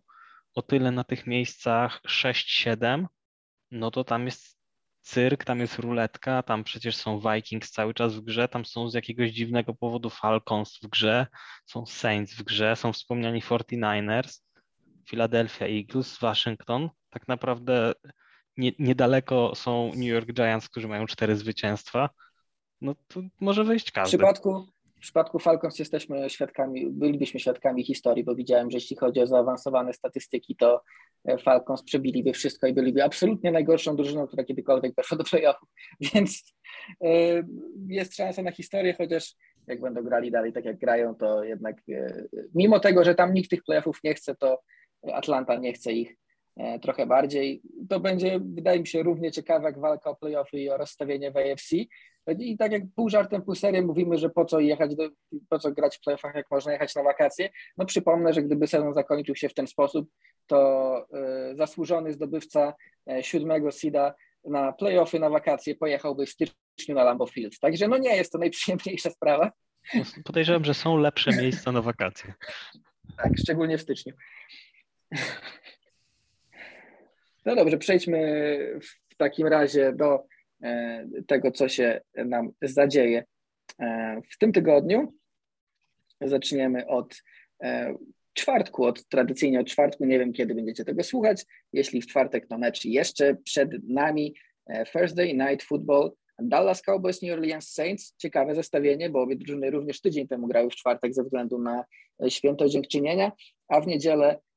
[0.54, 3.06] o tyle na tych miejscach 6-7,
[3.71, 4.60] no to tam jest
[5.02, 8.93] cyrk, tam jest ruletka, tam przecież są Vikings cały czas w grze, tam są z
[8.93, 11.28] jakiegoś dziwnego powodu Falcons w grze,
[11.65, 14.41] są Saints w grze, są wspomniani 49ers,
[15.10, 16.89] Philadelphia Eagles, Waszyngton.
[17.10, 17.93] Tak naprawdę
[18.58, 22.10] nie, niedaleko są New York Giants, którzy mają cztery zwycięstwa
[22.82, 24.08] no to może wejść każdy.
[24.08, 24.65] W przypadku,
[25.00, 29.94] w przypadku Falcons jesteśmy świadkami, bylibyśmy świadkami historii, bo widziałem, że jeśli chodzi o zaawansowane
[29.94, 30.82] statystyki, to
[31.26, 35.70] e, Falcons przebiliby wszystko i byliby absolutnie najgorszą drużyną, która kiedykolwiek weszła do playoffów,
[36.13, 36.54] więc
[37.04, 37.10] e,
[37.88, 39.36] jest szansa na historię, chociaż
[39.68, 42.24] jak będą grali dalej tak jak grają, to jednak e,
[42.56, 44.62] mimo tego, że tam nikt tych playoffów nie chce, to
[45.13, 46.15] Atlanta nie chce ich
[46.82, 47.62] trochę bardziej.
[47.89, 51.38] To będzie, wydaje mi się, równie ciekawe jak walka o playoffy i o rozstawienie w
[51.38, 51.76] AFC,
[52.32, 55.10] i tak jak pół żartem, pół serię mówimy, że po co jechać, do,
[55.50, 57.50] po co grać w playoffach, jak można jechać na wakacje.
[57.78, 60.10] No przypomnę, że gdyby sezon zakończył się w ten sposób,
[60.48, 61.06] to
[61.52, 62.74] y, zasłużony zdobywca
[63.12, 64.13] y, siódmego seeda
[64.44, 67.60] na playoffy, na wakacje pojechałby w styczniu na Lambeau Field.
[67.60, 69.52] Także no nie jest to najprzyjemniejsza sprawa.
[70.26, 72.34] Podejrzewam, że są lepsze miejsca na wakacje.
[73.18, 74.13] Tak, szczególnie w styczniu.
[77.46, 78.20] No dobrze, przejdźmy
[79.10, 80.24] w takim razie do
[81.28, 83.24] tego, co się nam zadzieje
[83.80, 85.13] e, w tym tygodniu.
[86.22, 87.24] Zaczniemy od
[87.63, 87.95] e,
[88.34, 90.06] czwartku, od tradycyjnie od czwartku.
[90.06, 91.45] Nie wiem, kiedy będziecie tego słuchać.
[91.74, 94.36] Jeśli w czwartek, to mecz jeszcze przed nami.
[94.91, 98.15] Thursday Night Football Dallas Cowboys, New Orleans Saints.
[98.17, 101.86] Ciekawe zestawienie, bo obie drużyny również tydzień temu grały w czwartek ze względu na
[102.29, 103.31] święto dziękczynienia,
[103.67, 104.48] a w niedzielę E,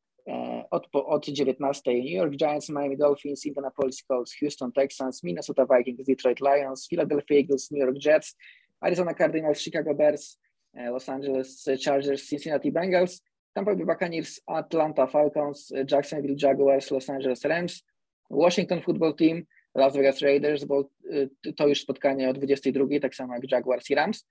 [0.70, 6.41] od, od 19 New York Giants, Miami Dolphins, Indianapolis Colts, Houston Texans, Minnesota Vikings, Detroit
[6.41, 8.37] Lions, Philadelphia Eagles, New York Jets,
[8.81, 10.39] Arizona Cardinals, Chicago Bears,
[10.75, 13.23] e, Los Angeles Chargers, Cincinnati Bengals
[13.55, 17.83] Tampa Bay Buccaneers, Atlanta Falcons, Jacksonville Jaguars, Los Angeles Rams,
[18.31, 23.35] Washington Football Team, Las Vegas Raiders, bo y, to już spotkanie o 22, tak samo
[23.35, 24.27] jak Jaguars i Rams.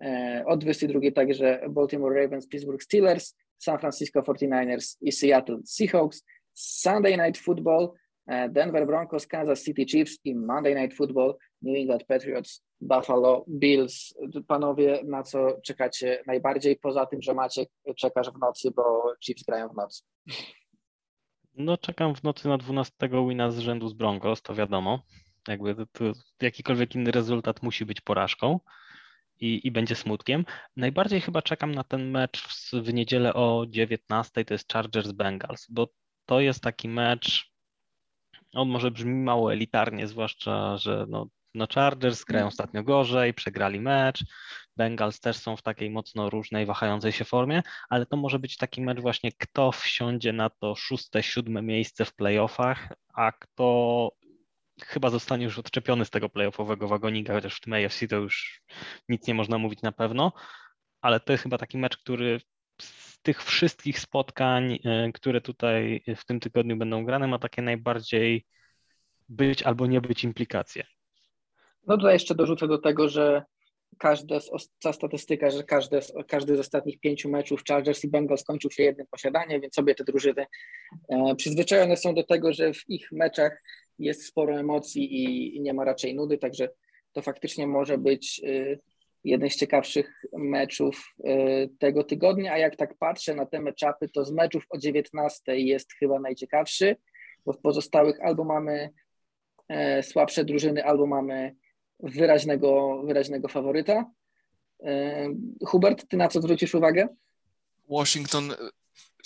[0.00, 6.24] E, o 22 także Baltimore Ravens, Pittsburgh Steelers, San Francisco 49ers i Seattle Seahawks.
[6.54, 7.92] Sunday Night Football,
[8.26, 14.14] e, Denver Broncos, Kansas City Chiefs i Monday Night Football, New England Patriots, Buffalo Bills.
[14.46, 19.68] Panowie, na co czekacie najbardziej, poza tym, że Maciek czekasz w nocy, bo Chiefs grają
[19.68, 20.02] w nocy?
[21.54, 22.92] No czekam w nocy na 12
[23.28, 25.02] wina z rzędu z Broncos, to wiadomo.
[25.48, 28.60] Jakby to, to jakikolwiek inny rezultat musi być porażką
[29.44, 30.44] i, i będzie smutkiem.
[30.76, 35.66] Najbardziej chyba czekam na ten mecz w, w niedzielę o 19, to jest Chargers Bengals,
[35.70, 35.88] bo
[36.26, 37.52] to jest taki mecz,
[38.52, 44.24] on może brzmi mało elitarnie, zwłaszcza, że no, no Chargers grają ostatnio gorzej, przegrali mecz,
[44.76, 48.82] Bengals też są w takiej mocno różnej, wahającej się formie, ale to może być taki
[48.82, 54.10] mecz właśnie, kto wsiądzie na to szóste, siódme miejsce w playoffach, a kto
[54.82, 58.62] chyba zostanie już odczepiony z tego playoffowego wagonika, chociaż w tym AFC to już
[59.08, 60.32] nic nie można mówić na pewno,
[61.00, 62.40] ale to jest chyba taki mecz, który
[62.80, 68.46] z tych wszystkich spotkań, e, które tutaj w tym tygodniu będą grane, ma takie najbardziej
[69.28, 70.84] być albo nie być implikacje.
[71.86, 73.42] No tutaj jeszcze dorzucę do tego, że
[73.98, 74.38] każde,
[74.82, 79.06] ta statystyka, że każde, każdy z ostatnich pięciu meczów Chargers i Bengals skończył się jednym
[79.06, 80.46] posiadaniem, więc sobie te drużyny
[81.08, 83.62] e, przyzwyczajone są do tego, że w ich meczach
[83.98, 85.24] jest sporo emocji
[85.56, 86.68] i, nie ma raczej nudy, także
[87.12, 88.78] to faktycznie może być e,
[89.24, 94.24] jeden z ciekawszych meczów e, tego tygodnia, a jak tak patrzę na te meczapy, to
[94.24, 96.96] z meczów o 19 jest chyba najciekawszy,
[97.46, 98.90] bo w pozostałych albo mamy
[99.68, 101.56] e, słabsze drużyny, albo mamy
[102.00, 104.10] wyraźnego, wyraźnego faworyta.
[104.84, 105.28] E,
[105.66, 107.08] Hubert, ty na co zwrócisz uwagę?
[107.90, 108.54] Washington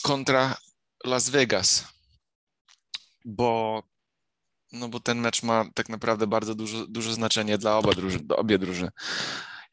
[0.03, 0.57] kontra
[1.05, 1.85] Las Vegas,
[3.25, 3.83] bo,
[4.73, 7.93] no bo ten mecz ma tak naprawdę bardzo dużo, duże znaczenie dla oba
[8.37, 8.91] obie drużyny.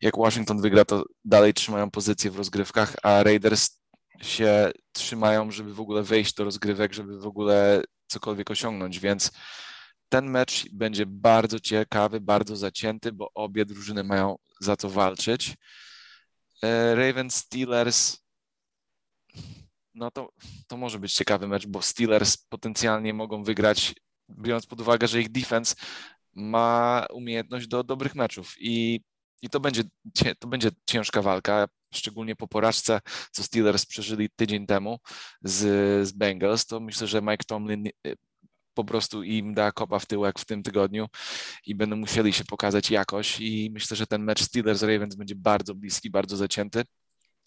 [0.01, 3.79] Jak Washington wygra, to dalej trzymają pozycję w rozgrywkach, a Raiders
[4.21, 9.31] się trzymają, żeby w ogóle wejść do rozgrywek, żeby w ogóle cokolwiek osiągnąć, więc
[10.09, 15.55] ten mecz będzie bardzo ciekawy, bardzo zacięty, bo obie drużyny mają za co walczyć.
[16.63, 18.17] E, Ravens Steelers
[19.95, 20.29] no to,
[20.67, 23.93] to może być ciekawy mecz, bo Steelers potencjalnie mogą wygrać,
[24.29, 25.75] biorąc pod uwagę, że ich defense
[26.33, 29.01] ma umiejętność do dobrych meczów i,
[29.41, 29.83] i to, będzie,
[30.39, 33.01] to będzie ciężka walka, szczególnie po porażce,
[33.31, 34.99] co Steelers przeżyli tydzień temu
[35.41, 35.61] z,
[36.07, 37.89] z Bengals, to myślę, że Mike Tomlin
[38.73, 41.07] po prostu im da kopa w tyłek w tym tygodniu
[41.65, 46.09] i będą musieli się pokazać jakoś i myślę, że ten mecz Steelers-Ravens będzie bardzo bliski,
[46.09, 46.83] bardzo zacięty.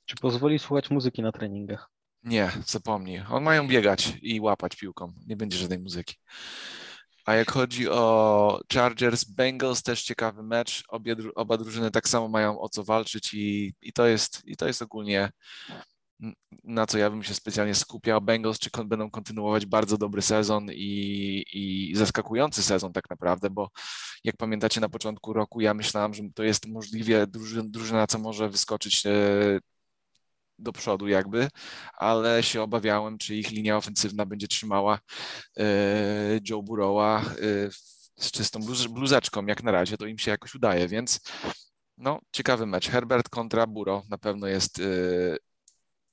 [0.04, 1.90] Czy pozwoli słuchać muzyki na treningach?
[2.28, 3.22] Nie, zapomnij.
[3.30, 5.12] On mają biegać i łapać piłką.
[5.26, 6.14] Nie będzie żadnej muzyki.
[7.26, 10.82] A jak chodzi o Chargers, Bengals, też ciekawy mecz.
[10.88, 14.66] Obie, oba drużyny tak samo mają o co walczyć i, i, to, jest, i to
[14.66, 15.30] jest ogólnie
[16.64, 18.20] na co ja bym się specjalnie skupiał.
[18.20, 23.70] Bengals czy kon, będą kontynuować bardzo dobry sezon i, i zaskakujący sezon tak naprawdę, bo
[24.24, 28.48] jak pamiętacie na początku roku ja myślałem, że to jest możliwie drużyna, drużyna co może
[28.48, 29.10] wyskoczyć e,
[30.59, 31.48] do przodu jakby,
[31.94, 34.98] ale się obawiałem, czy ich linia ofensywna będzie trzymała
[35.56, 35.64] e,
[36.50, 37.24] Joe Burrowa e,
[38.16, 39.46] z czystą bluzeczką.
[39.46, 41.20] Jak na razie to im się jakoś udaje, więc
[41.98, 42.88] no, ciekawy mecz.
[42.88, 44.82] Herbert kontra Buro na pewno jest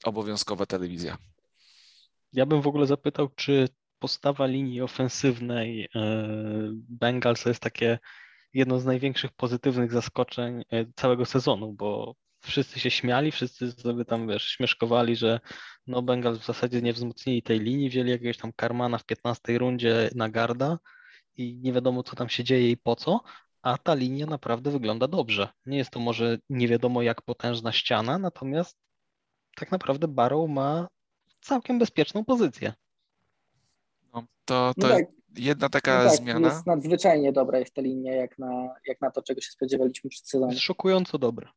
[0.04, 1.18] obowiązkowa telewizja.
[2.34, 3.68] Ja bym w ogóle zapytał, czy
[4.00, 5.90] postawa linii ofensywnej e,
[6.74, 8.00] Bengals jest takie
[8.54, 12.16] jedno z największych pozytywnych zaskoczeń e, całego sezonu, bo
[12.46, 15.40] wszyscy się śmiali, wszyscy sobie tam, wiesz, śmieszkowali, że
[15.88, 20.10] no Bengals w zasadzie nie wzmocnili tej linii, wzięli jakiegoś tam Karmana w 15 rundzie
[20.16, 20.80] na garda
[21.36, 23.22] i nie wiadomo, co tam się dzieje i po co,
[23.62, 25.50] a ta linia naprawdę wygląda dobrze.
[25.66, 28.78] Nie jest to może nie wiadomo jak potężna ściana, natomiast
[29.56, 30.88] tak naprawdę Barrow ma
[31.42, 32.74] całkiem bezpieczną pozycję.
[34.14, 35.06] No, to to no tak.
[35.38, 36.48] jedna taka no tak, zmiana.
[36.48, 40.28] Jest nadzwyczajnie dobra jest ta linia, jak na, jak na to, czego się spodziewaliśmy przed
[40.28, 40.52] sezonem.
[40.52, 41.54] Jest szokująco dobra.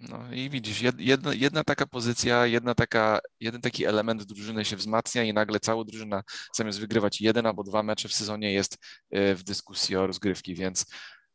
[0.00, 5.24] No i widzisz, jedna, jedna taka pozycja, jedna taka, jeden taki element drużyny się wzmacnia
[5.24, 6.22] i nagle cała drużyna
[6.54, 8.78] zamiast wygrywać jeden albo dwa mecze w sezonie jest
[9.10, 10.86] e, w dyskusji o rozgrywki, więc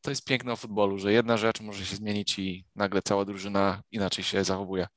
[0.01, 3.81] to jest piękne o futbolu, że jedna rzecz może się zmienić i nagle cała drużyna
[3.91, 4.87] inaczej się zachowuje.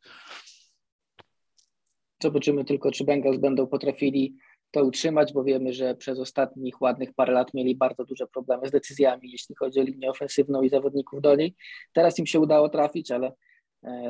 [2.23, 4.37] Zobaczymy tylko, czy Bengals będą potrafili
[4.71, 8.71] to utrzymać, bo wiemy, że przez ostatnich ładnych parę lat mieli bardzo duże problemy z
[8.71, 11.57] decyzjami, jeśli chodzi o linię ofensywną i zawodników do niej.
[11.93, 13.33] Teraz im się udało trafić, ale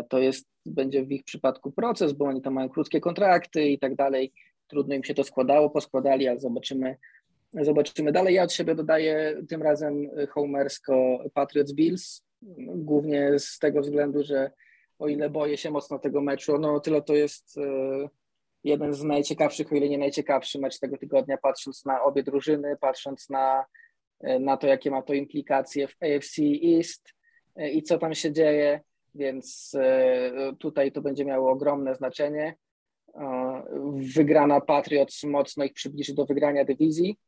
[0.08, 3.94] To jest, będzie w ich przypadku proces, bo oni tam mają krótkie kontrakty i tak
[3.94, 4.32] dalej.
[4.66, 6.96] Trudno im się to składało, poskładali, ale zobaczymy,
[7.52, 8.34] zobaczymy dalej.
[8.34, 12.22] Ja od siebie dodaję tym razem homersko Patriots Bills,
[12.74, 14.50] głównie z tego względu, że
[14.98, 17.58] o ile boję się mocno tego meczu, no tyle to jest
[18.64, 23.30] jeden z najciekawszych, o ile nie najciekawszy mecz tego tygodnia, patrząc na obie drużyny, patrząc
[23.30, 23.64] na,
[24.40, 26.38] na to, jakie ma to implikacje w AFC
[26.76, 27.14] East
[27.56, 28.80] e, i co tam się dzieje,
[29.14, 32.56] więc e, tutaj to będzie miało ogromne znaczenie.
[33.14, 33.64] E,
[34.14, 37.18] wygrana Patriots mocno ich przybliży do wygrania dywizji,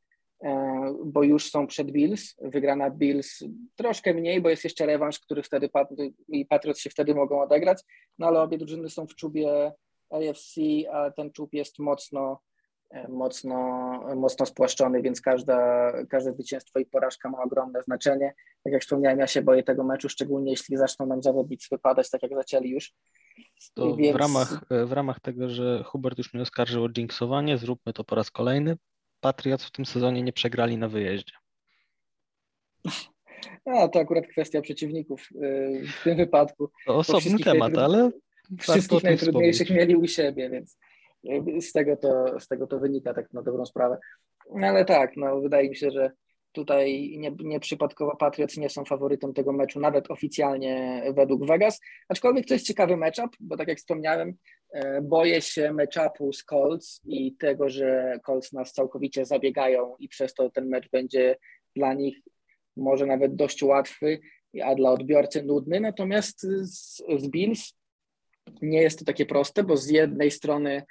[1.05, 2.35] bo już są przed Bills.
[2.39, 3.45] Wygrana Bills
[3.77, 5.69] troszkę mniej, bo jest jeszcze rewanż, który wtedy
[6.29, 7.83] i Patriots się wtedy mogą odegrać,
[8.19, 9.73] no ale obie drużyny są w czubie
[10.11, 10.61] AFC,
[10.93, 12.46] a ten czub jest mocno, e,
[13.09, 13.57] mocno,
[14.17, 18.35] mocno spłaszczony, więc każda, każde zwycięstwo i porażka ma ogromne znaczenie.
[18.65, 22.23] Tak jak wspomniałem, ja się boję tego meczu, szczególnie jeśli zaczną nam zawodnicy wypadać, tak
[22.23, 22.93] jak zaczęli już.
[23.75, 24.17] To więc...
[24.17, 28.15] w, ramach, w ramach tego, że Hubert już mnie oskarżył o jinxowanie, zróbmy to po
[28.15, 28.77] raz kolejny.
[29.21, 31.33] Patriots w tym sezonie nie przegrali na wyjeździe.
[33.65, 36.71] A, to akurat kwestia przeciwników y, w tym wypadku.
[36.87, 38.11] To osobny temat, ale
[38.59, 40.79] wszystkich najtrudniejszych mieli u siebie, więc
[41.61, 43.99] z tego, to, z tego to wynika tak na dobrą sprawę.
[44.55, 46.11] No ale tak, no wydaje mi się, że
[46.53, 52.55] tutaj nie, nieprzypadkowo Patriots nie są faworytem tego meczu, nawet oficjalnie według Vegas, aczkolwiek to
[52.55, 54.35] jest ciekawy matchup, bo tak jak wspomniałem,
[54.73, 60.35] e, boję się matchupu z Colts i tego, że Colts nas całkowicie zabiegają i przez
[60.35, 61.37] to ten mecz będzie
[61.77, 62.19] dla nich
[62.77, 64.21] może nawet dość łatwy,
[64.65, 67.75] a dla odbiorcy nudny, natomiast z, z Bills
[68.63, 70.83] nie jest to takie proste, bo z jednej strony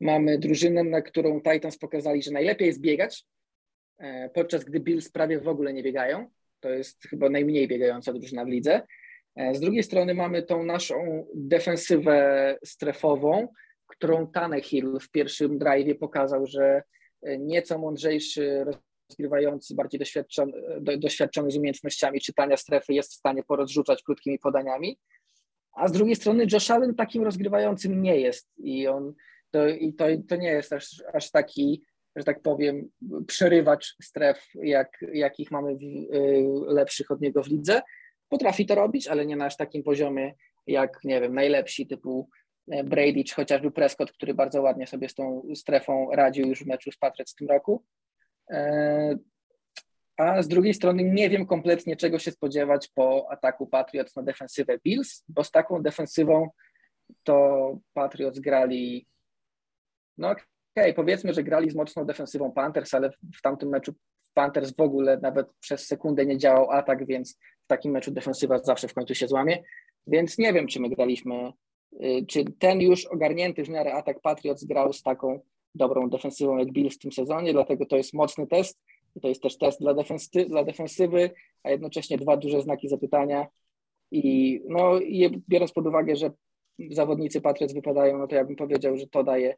[0.00, 3.24] mamy drużynę, na którą Titans pokazali, że najlepiej jest biegać,
[3.98, 6.30] e, podczas gdy Bills prawie w ogóle nie biegają.
[6.60, 8.82] To jest chyba najmniej biegająca drużyna w lidze.
[9.36, 13.48] E, z drugiej strony mamy tą naszą defensywę strefową,
[13.86, 16.82] którą Tannehill w pierwszym drive pokazał, że
[17.22, 18.64] e, nieco mądrzejszy
[19.08, 24.98] rozgrywający, bardziej doświadczony, doświadczony z umiejętnościami czytania strefy jest w stanie porozrzucać krótkimi podaniami
[25.78, 29.14] a z drugiej strony Josh Allen takim rozgrywającym nie jest i on
[29.50, 31.82] to, i to, to nie jest aż, aż taki,
[32.16, 32.90] że tak powiem,
[33.26, 37.82] przerywacz stref, jak, jakich mamy w, y, lepszych od niego w lidze.
[38.28, 40.34] Potrafi to robić, ale nie na aż takim poziomie
[40.66, 42.28] jak, nie wiem, najlepsi typu
[42.70, 46.66] e, Brady czy chociażby Prescott, który bardzo ładnie sobie z tą strefą radził już w
[46.66, 47.84] meczu z Patriots w tym roku.
[50.18, 54.78] A z drugiej strony nie wiem kompletnie, czego się spodziewać po ataku Patriots na defensywę
[54.84, 56.48] Bills, bo z taką defensywą
[57.22, 59.06] to Patriots grali,
[60.18, 60.44] no okej,
[60.76, 63.94] okay, powiedzmy, że grali z mocną defensywą Panthers, ale w tamtym meczu
[64.34, 68.88] Panthers w ogóle nawet przez sekundę nie działał atak, więc w takim meczu defensywa zawsze
[68.88, 69.62] w końcu się złamie,
[70.06, 71.52] więc nie wiem, czy my graliśmy,
[71.92, 75.40] y, czy ten już ogarnięty w miarę atak Patriots grał z taką
[75.74, 78.78] dobrą defensywą jak Bills w tym sezonie, dlatego to jest mocny test,
[79.20, 81.30] to jest też test dla, defensy, dla defensywy,
[81.62, 83.46] a jednocześnie dwa duże znaki zapytania.
[84.10, 85.00] I no,
[85.48, 86.30] biorąc pod uwagę, że
[86.90, 89.56] zawodnicy Patriots wypadają, no to ja bym powiedział, że to daje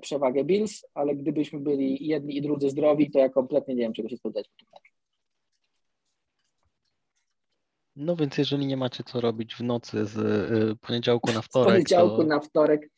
[0.00, 4.08] przewagę Bills, ale gdybyśmy byli jedni i drudzy zdrowi, to ja kompletnie nie wiem, czego
[4.08, 4.92] się spodziewać po tym meczu.
[7.96, 11.74] No więc jeżeli nie macie co robić w nocy z y, poniedziałku na wtorek, z
[11.74, 12.90] poniedziałku to na wtorek,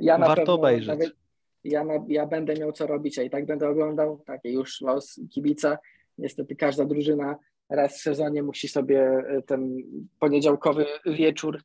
[0.00, 0.88] ja warto pewno, obejrzeć.
[0.88, 1.21] Nawet,
[1.64, 5.78] ja, ja będę miał co robić, a i tak będę oglądał, takie już los kibica.
[6.18, 7.36] Niestety każda drużyna
[7.68, 9.76] raz w sezonie musi sobie e, ten
[10.18, 11.62] poniedziałkowy wieczór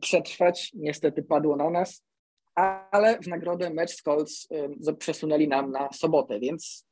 [0.00, 0.72] przetrwać.
[0.74, 2.04] Niestety padło na nas,
[2.90, 4.48] ale w nagrodę mecz z Colts
[4.98, 6.86] przesunęli nam na sobotę, więc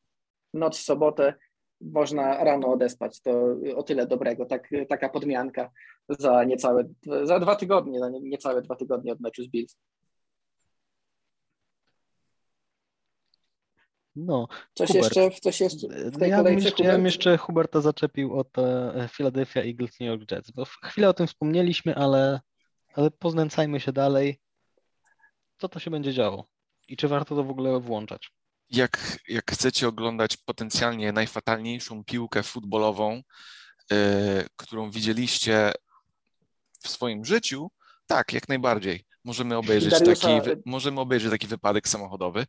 [0.55, 1.35] noc w sobotę
[1.81, 3.21] można rano odespać.
[3.21, 5.71] To o tyle dobrego, tak, taka podmianka
[6.09, 6.85] za niecałe,
[7.23, 9.77] za dwa tygodnie, za niecałe dwa tygodnie od meczu z Bills.
[14.17, 15.17] No, coś Hubert.
[15.17, 19.09] jeszcze, coś jeszcze w tej ja bym jeszcze, ja bym jeszcze Huberta zaczepił od e,
[19.13, 22.41] Philadelphia Eagles New York Jets, bo chwilę o tym wspomnieliśmy, ale,
[22.95, 24.41] ale poznęcajmy się dalej.
[25.59, 26.49] Co to się będzie działo
[26.89, 28.31] i czy warto to w ogóle włączać?
[28.71, 33.23] Jak, jak chcecie oglądać potencjalnie najfatalniejszą piłkę futbolową,
[33.91, 33.97] yy,
[34.57, 35.73] którą widzieliście
[36.83, 37.71] w swoim życiu,
[38.07, 39.05] tak, jak najbardziej.
[39.25, 40.29] Możemy obejrzeć, taki,
[40.67, 42.47] możemy obejrzeć taki wypadek samochodowy.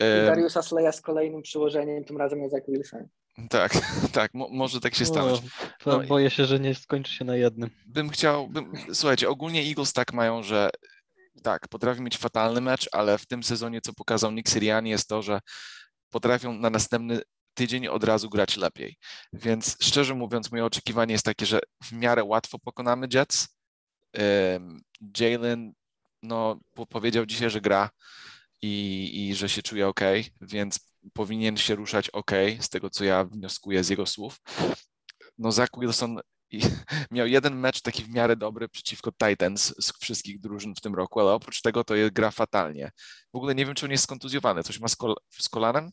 [0.00, 3.08] I Dariusa Sleja z kolejnym przyłożeniem, tym razem jest jak Wilson.
[3.50, 3.72] Tak,
[4.12, 5.40] tak, mo może tak się stanąć.
[5.86, 7.70] No, boję się, że nie skończy się na jednym.
[7.86, 10.70] Bym chciał, bym, słuchajcie, ogólnie Eagles tak mają, że
[11.42, 15.22] tak, potrafią mieć fatalny mecz, ale w tym sezonie, co pokazał Nick Sirianni, jest to,
[15.22, 15.40] że
[16.10, 17.20] potrafią na następny
[17.54, 18.96] tydzień od razu grać lepiej.
[19.32, 23.48] Więc szczerze mówiąc, moje oczekiwanie jest takie, że w miarę łatwo pokonamy Jets,
[25.20, 25.72] Jalen
[26.22, 27.90] no, powiedział dzisiaj, że gra
[28.62, 30.00] i, i że się czuje ok,
[30.40, 30.80] więc
[31.12, 32.30] powinien się ruszać ok,
[32.60, 34.40] z tego co ja wnioskuję z jego słów.
[35.38, 36.20] No Zach Wilson
[37.10, 41.20] miał jeden mecz taki w miarę dobry przeciwko Titans z wszystkich drużyn w tym roku,
[41.20, 42.90] ale oprócz tego to gra fatalnie.
[43.32, 44.62] W ogóle nie wiem, czy on jest skontuzjowany.
[44.62, 45.90] Coś ma z, kol z kolanem?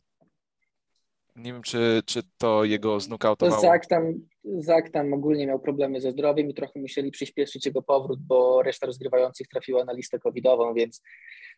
[1.36, 3.62] Nie wiem, czy, czy to jego znokautowało.
[3.62, 4.14] Zak tam,
[4.60, 8.88] Zak tam ogólnie miał problemy ze zdrowiem i trochę musieli przyspieszyć jego powrót, bo reszta
[8.88, 11.02] rozgrywających trafiła na listę covidową, więc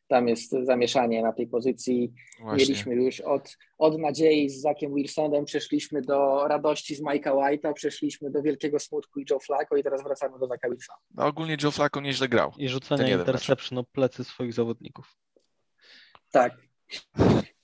[0.07, 2.13] tam jest zamieszanie na tej pozycji.
[2.39, 2.57] Właśnie.
[2.57, 8.31] Mieliśmy już od, od nadziei z Zakiem Wilsonem, przeszliśmy do radości z Mike'a White'a, przeszliśmy
[8.31, 10.99] do wielkiego smutku i Joe Flacco i teraz wracamy do Zaka Wilsona.
[11.15, 12.53] No ogólnie Joe Flacco nieźle grał.
[12.57, 15.17] I rzucanie interception o plecy swoich zawodników.
[16.31, 16.53] Tak.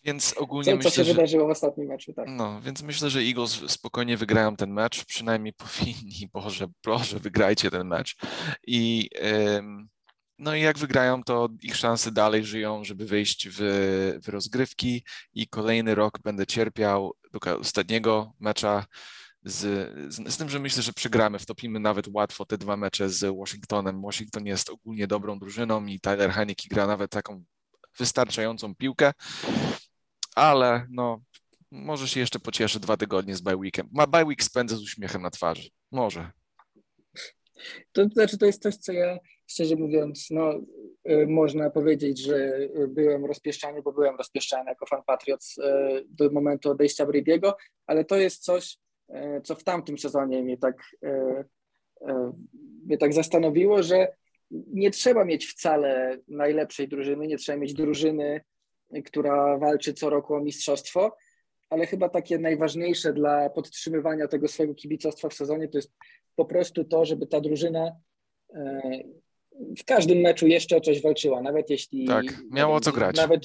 [0.03, 1.13] Więc ogólnie co, myślę, co się że...
[1.13, 2.25] wydarzyło w ostatnim meczu, tak.
[2.29, 7.87] No, więc myślę, że Eagles spokojnie wygrają ten mecz, przynajmniej powinni, Boże, proszę, wygrajcie ten
[7.87, 8.15] mecz.
[8.67, 9.09] I
[9.57, 9.89] ym,
[10.37, 13.59] no i jak wygrają, to ich szanse dalej żyją, żeby wyjść w,
[14.23, 18.85] w rozgrywki i kolejny rok będę cierpiał do ostatniego mecza
[19.45, 19.59] z,
[20.13, 24.01] z, z, tym, że myślę, że przegramy, wtopimy nawet łatwo te dwa mecze z Washingtonem.
[24.01, 27.43] Washington jest ogólnie dobrą drużyną i Tyler Haneke gra nawet taką
[27.97, 29.13] wystarczającą piłkę,
[30.35, 31.21] ale no,
[31.71, 33.89] może się jeszcze pocieszy dwa tygodnie z bye weekiem.
[33.91, 35.69] Ma bye week spędzę z uśmiechem na twarzy.
[35.91, 36.31] Może.
[37.91, 39.17] To znaczy, to jest coś, co ja
[39.47, 40.53] szczerze mówiąc, no,
[41.09, 42.51] y, można powiedzieć, że
[42.87, 45.61] byłem rozpieszczany, bo byłem rozpieszczany jako fan Patriots y,
[46.09, 47.53] do momentu odejścia Brady'ego,
[47.87, 48.77] ale to jest coś,
[49.09, 50.83] y, co w tamtym sezonie mnie tak,
[52.85, 54.07] mnie tak zastanowiło, że
[54.51, 58.41] nie trzeba mieć wcale najlepszej drużyny, nie trzeba mieć drużyny,
[59.05, 61.17] która walczy co roku o mistrzostwo,
[61.69, 65.91] ale chyba takie najważniejsze dla podtrzymywania tego swojego kibicostwa w sezonie to jest
[66.35, 67.91] po prostu to, żeby ta drużyna
[68.55, 68.81] e,
[69.77, 72.07] w każdym meczu jeszcze o coś walczyła, nawet jeśli...
[72.07, 73.15] Tak, miało co grać.
[73.15, 73.43] Nawet,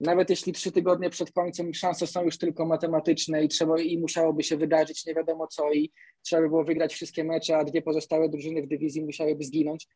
[0.00, 4.42] nawet jeśli trzy tygodnie przed końcem szanse są już tylko matematyczne i trzeba i musiałoby
[4.42, 5.92] się wydarzyć nie wiadomo co i
[6.22, 9.88] trzeba by było wygrać wszystkie mecze, a dwie pozostałe drużyny w dywizji musiałyby zginąć,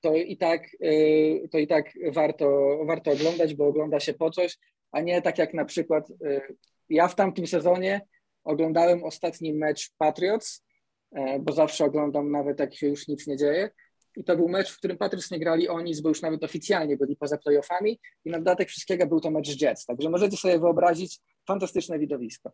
[0.00, 4.58] to i tak, e, to i tak warto, warto oglądać, bo ogląda się po coś,
[4.92, 6.40] a nie tak jak na przykład e,
[6.88, 8.00] ja w tamtym sezonie
[8.44, 10.64] oglądałem ostatni mecz Patriots,
[11.12, 13.70] e, bo zawsze oglądam nawet jak się już nic nie dzieje.
[14.16, 16.96] I to był mecz, w którym Patriots nie grali o nic, bo już nawet oficjalnie
[16.96, 19.86] byli poza playoffami i na dodatek wszystkiego był to mecz Jets.
[19.86, 22.52] Także możecie sobie wyobrazić fantastyczne widowisko.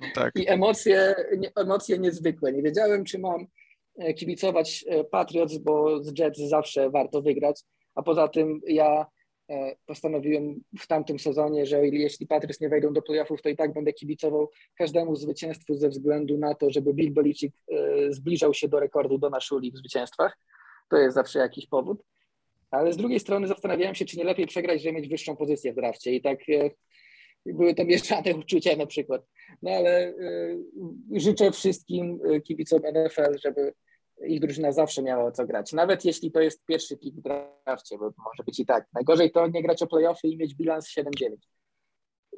[0.00, 0.32] No tak.
[0.36, 1.14] I emocje,
[1.56, 2.52] emocje niezwykłe.
[2.52, 3.46] Nie wiedziałem, czy mam
[4.16, 7.60] kibicować e, Patriots, bo z Jets zawsze warto wygrać,
[7.94, 9.06] a poza tym ja
[9.50, 13.72] E, postanowiłem w tamtym sezonie, że jeśli Patriots nie wejdą do playoffów, to i tak
[13.72, 18.80] będę kibicował każdemu zwycięstwu ze względu na to, żeby Bill Belichick e, zbliżał się do
[18.80, 20.38] rekordu Dona Shuli w zwycięstwach.
[20.88, 22.02] To jest zawsze jakiś powód.
[22.70, 25.76] Ale z drugiej strony zastanawiałem się, czy nie lepiej przegrać, żeby mieć wyższą pozycję w
[25.76, 26.14] drafcie.
[26.14, 26.70] I tak e,
[27.46, 29.22] były to mieszane uczucia na przykład.
[29.62, 30.14] No ale
[31.16, 33.74] życzę wszystkim kibicom NFL, żeby
[34.26, 35.72] ich drużyna zawsze miała o co grać.
[35.72, 38.86] Nawet jeśli to jest pierwszy pik w drafcie, bo może być i tak.
[38.92, 41.04] Najgorzej to nie grać o playoffy i mieć bilans 7-9.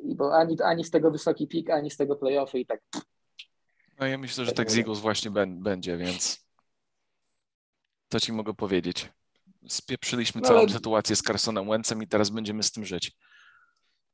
[0.05, 2.81] Bo ani, ani z tego wysoki pik, ani z tego playoffy i tak.
[4.01, 6.47] No ja myślę, że tak z Eagles właśnie będzie, więc
[8.09, 9.13] to ci mogę powiedzieć.
[9.69, 10.69] Spieprzyliśmy no, całą ale...
[10.69, 13.13] sytuację z Carsonem Wentzem i teraz będziemy z tym żyć.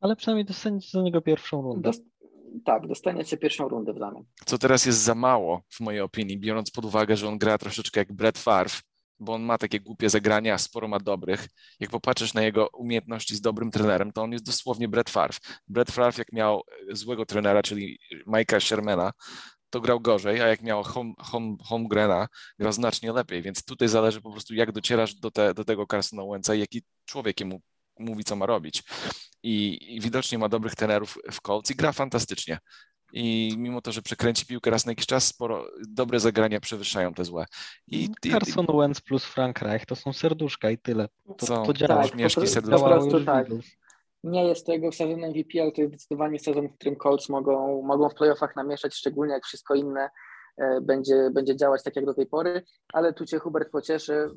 [0.02, 1.90] Ale przynajmniej dostaniecie za niego pierwszą rundę
[2.64, 4.24] tak, dostaniecie pierwszą rundę w zamian.
[4.46, 8.00] Co teraz jest za mało, w mojej opinii, biorąc pod uwagę, że on gra troszeczkę
[8.00, 8.74] jak Brett Favre,
[9.18, 11.48] bo on ma takie głupie zagrania, sporo ma dobrych.
[11.80, 15.38] Jak popatrzysz na jego umiejętności z dobrym trenerem, to on jest dosłownie Brett Favre.
[15.68, 19.12] Brett Favre, jak miał złego trenera, czyli Mike'a Shermana,
[19.70, 22.28] to grał gorzej, a jak miał home, home, Holmgrena,
[22.58, 26.22] grał znacznie lepiej, więc tutaj zależy po prostu, jak docierasz do, te, do tego Carsona
[26.32, 27.60] Wentza i jaki człowiek mu
[28.02, 28.82] mówi, co ma robić
[29.42, 32.58] i, i widocznie ma dobrych tenerów w Colts i gra fantastycznie.
[33.12, 37.24] I mimo to, że przekręci piłkę raz na jakiś czas, sporo dobre zagrania przewyższają te
[37.24, 37.44] złe.
[37.86, 41.08] I, Carson i, Wentz plus Frank Reich to są serduszka i tyle.
[41.38, 42.02] To, są to działa.
[42.02, 42.78] Tak, śmieszki serduszka.
[42.78, 43.46] Po prostu tak.
[44.24, 48.08] Nie jest tego sezon MVP, ale to jest zdecydowanie sezon, w którym Colts mogą, mogą
[48.08, 50.10] w playoffach namieszać, szczególnie jak wszystko inne
[50.56, 54.30] e, będzie, będzie działać tak jak do tej pory, ale tu Cię Hubert pocieszy.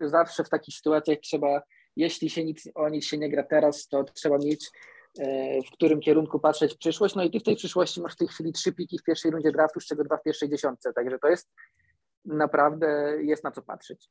[0.00, 1.62] Zawsze w takich sytuacjach trzeba
[1.96, 4.70] jeśli się nic, o nic się nie gra teraz, to trzeba mieć
[5.18, 7.14] e, w którym kierunku patrzeć w przyszłość.
[7.14, 9.52] No i ty w tej przyszłości masz w tej chwili trzy piki w pierwszej rundzie
[9.52, 10.92] draftu, z czego dwa w pierwszej dziesiątce.
[10.92, 11.50] Także to jest
[12.24, 14.08] naprawdę jest na co patrzeć.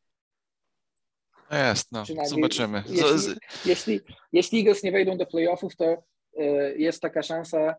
[1.51, 2.83] No jest, no, zobaczymy.
[2.87, 3.33] Jeśli,
[3.65, 6.03] jeśli, jeśli Eagles nie wejdą do playoffów, to
[6.37, 7.75] e, jest taka szansa,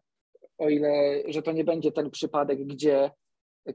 [0.59, 3.11] o ile, że to nie będzie ten przypadek, gdzie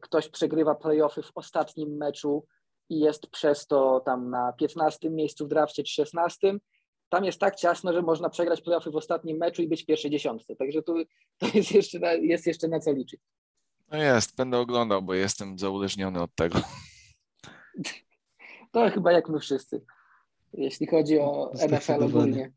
[0.02, 2.46] ktoś przegrywa playoffy w ostatnim meczu
[2.90, 6.54] i jest przez to tam na 15 miejscu w drafcie czy 16,
[7.10, 10.12] tam jest tak ciasno, że można przegrać playoffy w ostatnim meczu i być w pierwszej
[10.12, 10.56] dziesiątce.
[10.56, 10.96] Także tu
[11.38, 13.22] to jest jeszcze na, jest jeszcze na co liczyć.
[13.92, 16.60] No jest, będę oglądał, bo jestem zauleczniony od tego.
[18.72, 19.82] To chyba jak my wszyscy,
[20.54, 22.52] jeśli chodzi o NFL ogólnie.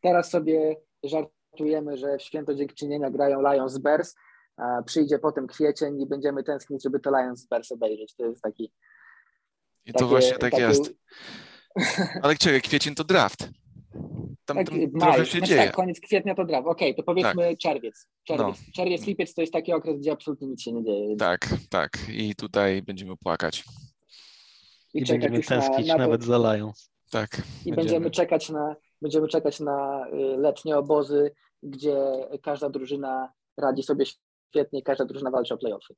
[0.00, 4.14] Teraz sobie żartujemy, że w święto dziękczynienia grają Lions Bears,
[4.86, 8.14] przyjdzie potem kwiecień i będziemy tęsknić, żeby to Lions Bears obejrzeć.
[8.14, 8.72] To jest taki...
[9.86, 10.62] I to takie, właśnie tak takie...
[10.62, 10.92] jest.
[12.22, 13.48] Ale czekaj, kwiecień to draft.
[14.44, 15.64] Tam, tak, tam maj, trochę się znaczy dzieje.
[15.64, 16.66] Tak, koniec kwietnia to draft.
[16.66, 17.58] Okej, okay, to powiedzmy tak.
[17.58, 18.06] czerwiec.
[18.24, 18.46] Czerwiec.
[18.46, 18.72] No.
[18.74, 21.16] czerwiec, lipiec to jest taki okres, gdzie absolutnie nic się nie dzieje.
[21.16, 21.90] Tak, tak.
[22.08, 23.64] I tutaj będziemy płakać.
[24.94, 26.90] I, I będziemy tęsknić na, na nawet za Lions.
[27.10, 27.36] Tak.
[27.36, 27.76] I będziemy.
[27.76, 31.30] będziemy czekać na będziemy czekać na y, letnie obozy,
[31.62, 31.96] gdzie
[32.42, 34.04] każda drużyna radzi sobie
[34.52, 35.94] świetnie, każda drużyna walczy o playoffy.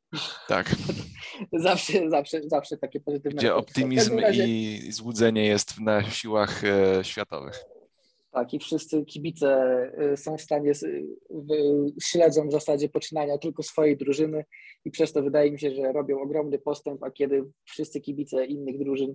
[0.49, 0.75] Tak.
[1.53, 3.39] zawsze, zawsze, zawsze takie pozytywne.
[3.39, 4.45] Gdzie optymizm razie...
[4.47, 7.65] i złudzenie jest na siłach e, światowych.
[8.31, 9.81] Tak, i wszyscy kibice
[10.13, 10.73] y, są w stanie,
[12.03, 14.45] śledzą w zasadzie poczynania tylko swojej drużyny
[14.85, 18.79] i przez to wydaje mi się, że robią ogromny postęp, a kiedy wszyscy kibice innych
[18.79, 19.15] drużyn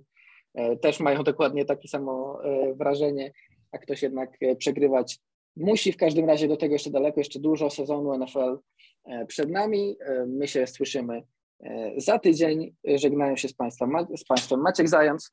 [0.54, 3.32] e, też mają dokładnie takie samo e, wrażenie,
[3.72, 5.18] a ktoś jednak przegrywać
[5.56, 5.92] musi.
[5.92, 8.58] W każdym razie do tego jeszcze daleko, jeszcze dużo sezonu NFL
[9.04, 9.96] E, przed nami.
[10.00, 11.22] E, my się słyszymy
[11.60, 12.74] e, za tydzień.
[12.84, 15.30] Żegnają się z Państwem, z państwem Maciek Zając.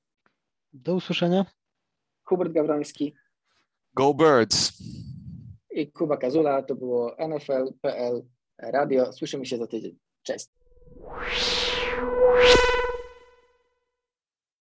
[0.74, 1.46] Do usłyszenia.
[2.24, 3.16] Hubert Gawroński.
[3.94, 4.84] Go Birds.
[5.72, 6.62] I Kuba Kazula.
[6.64, 8.26] To było NFL.pl
[8.58, 9.14] Radio.
[9.14, 9.98] Słyszymy się za tydzień.
[10.24, 10.48] Cześć.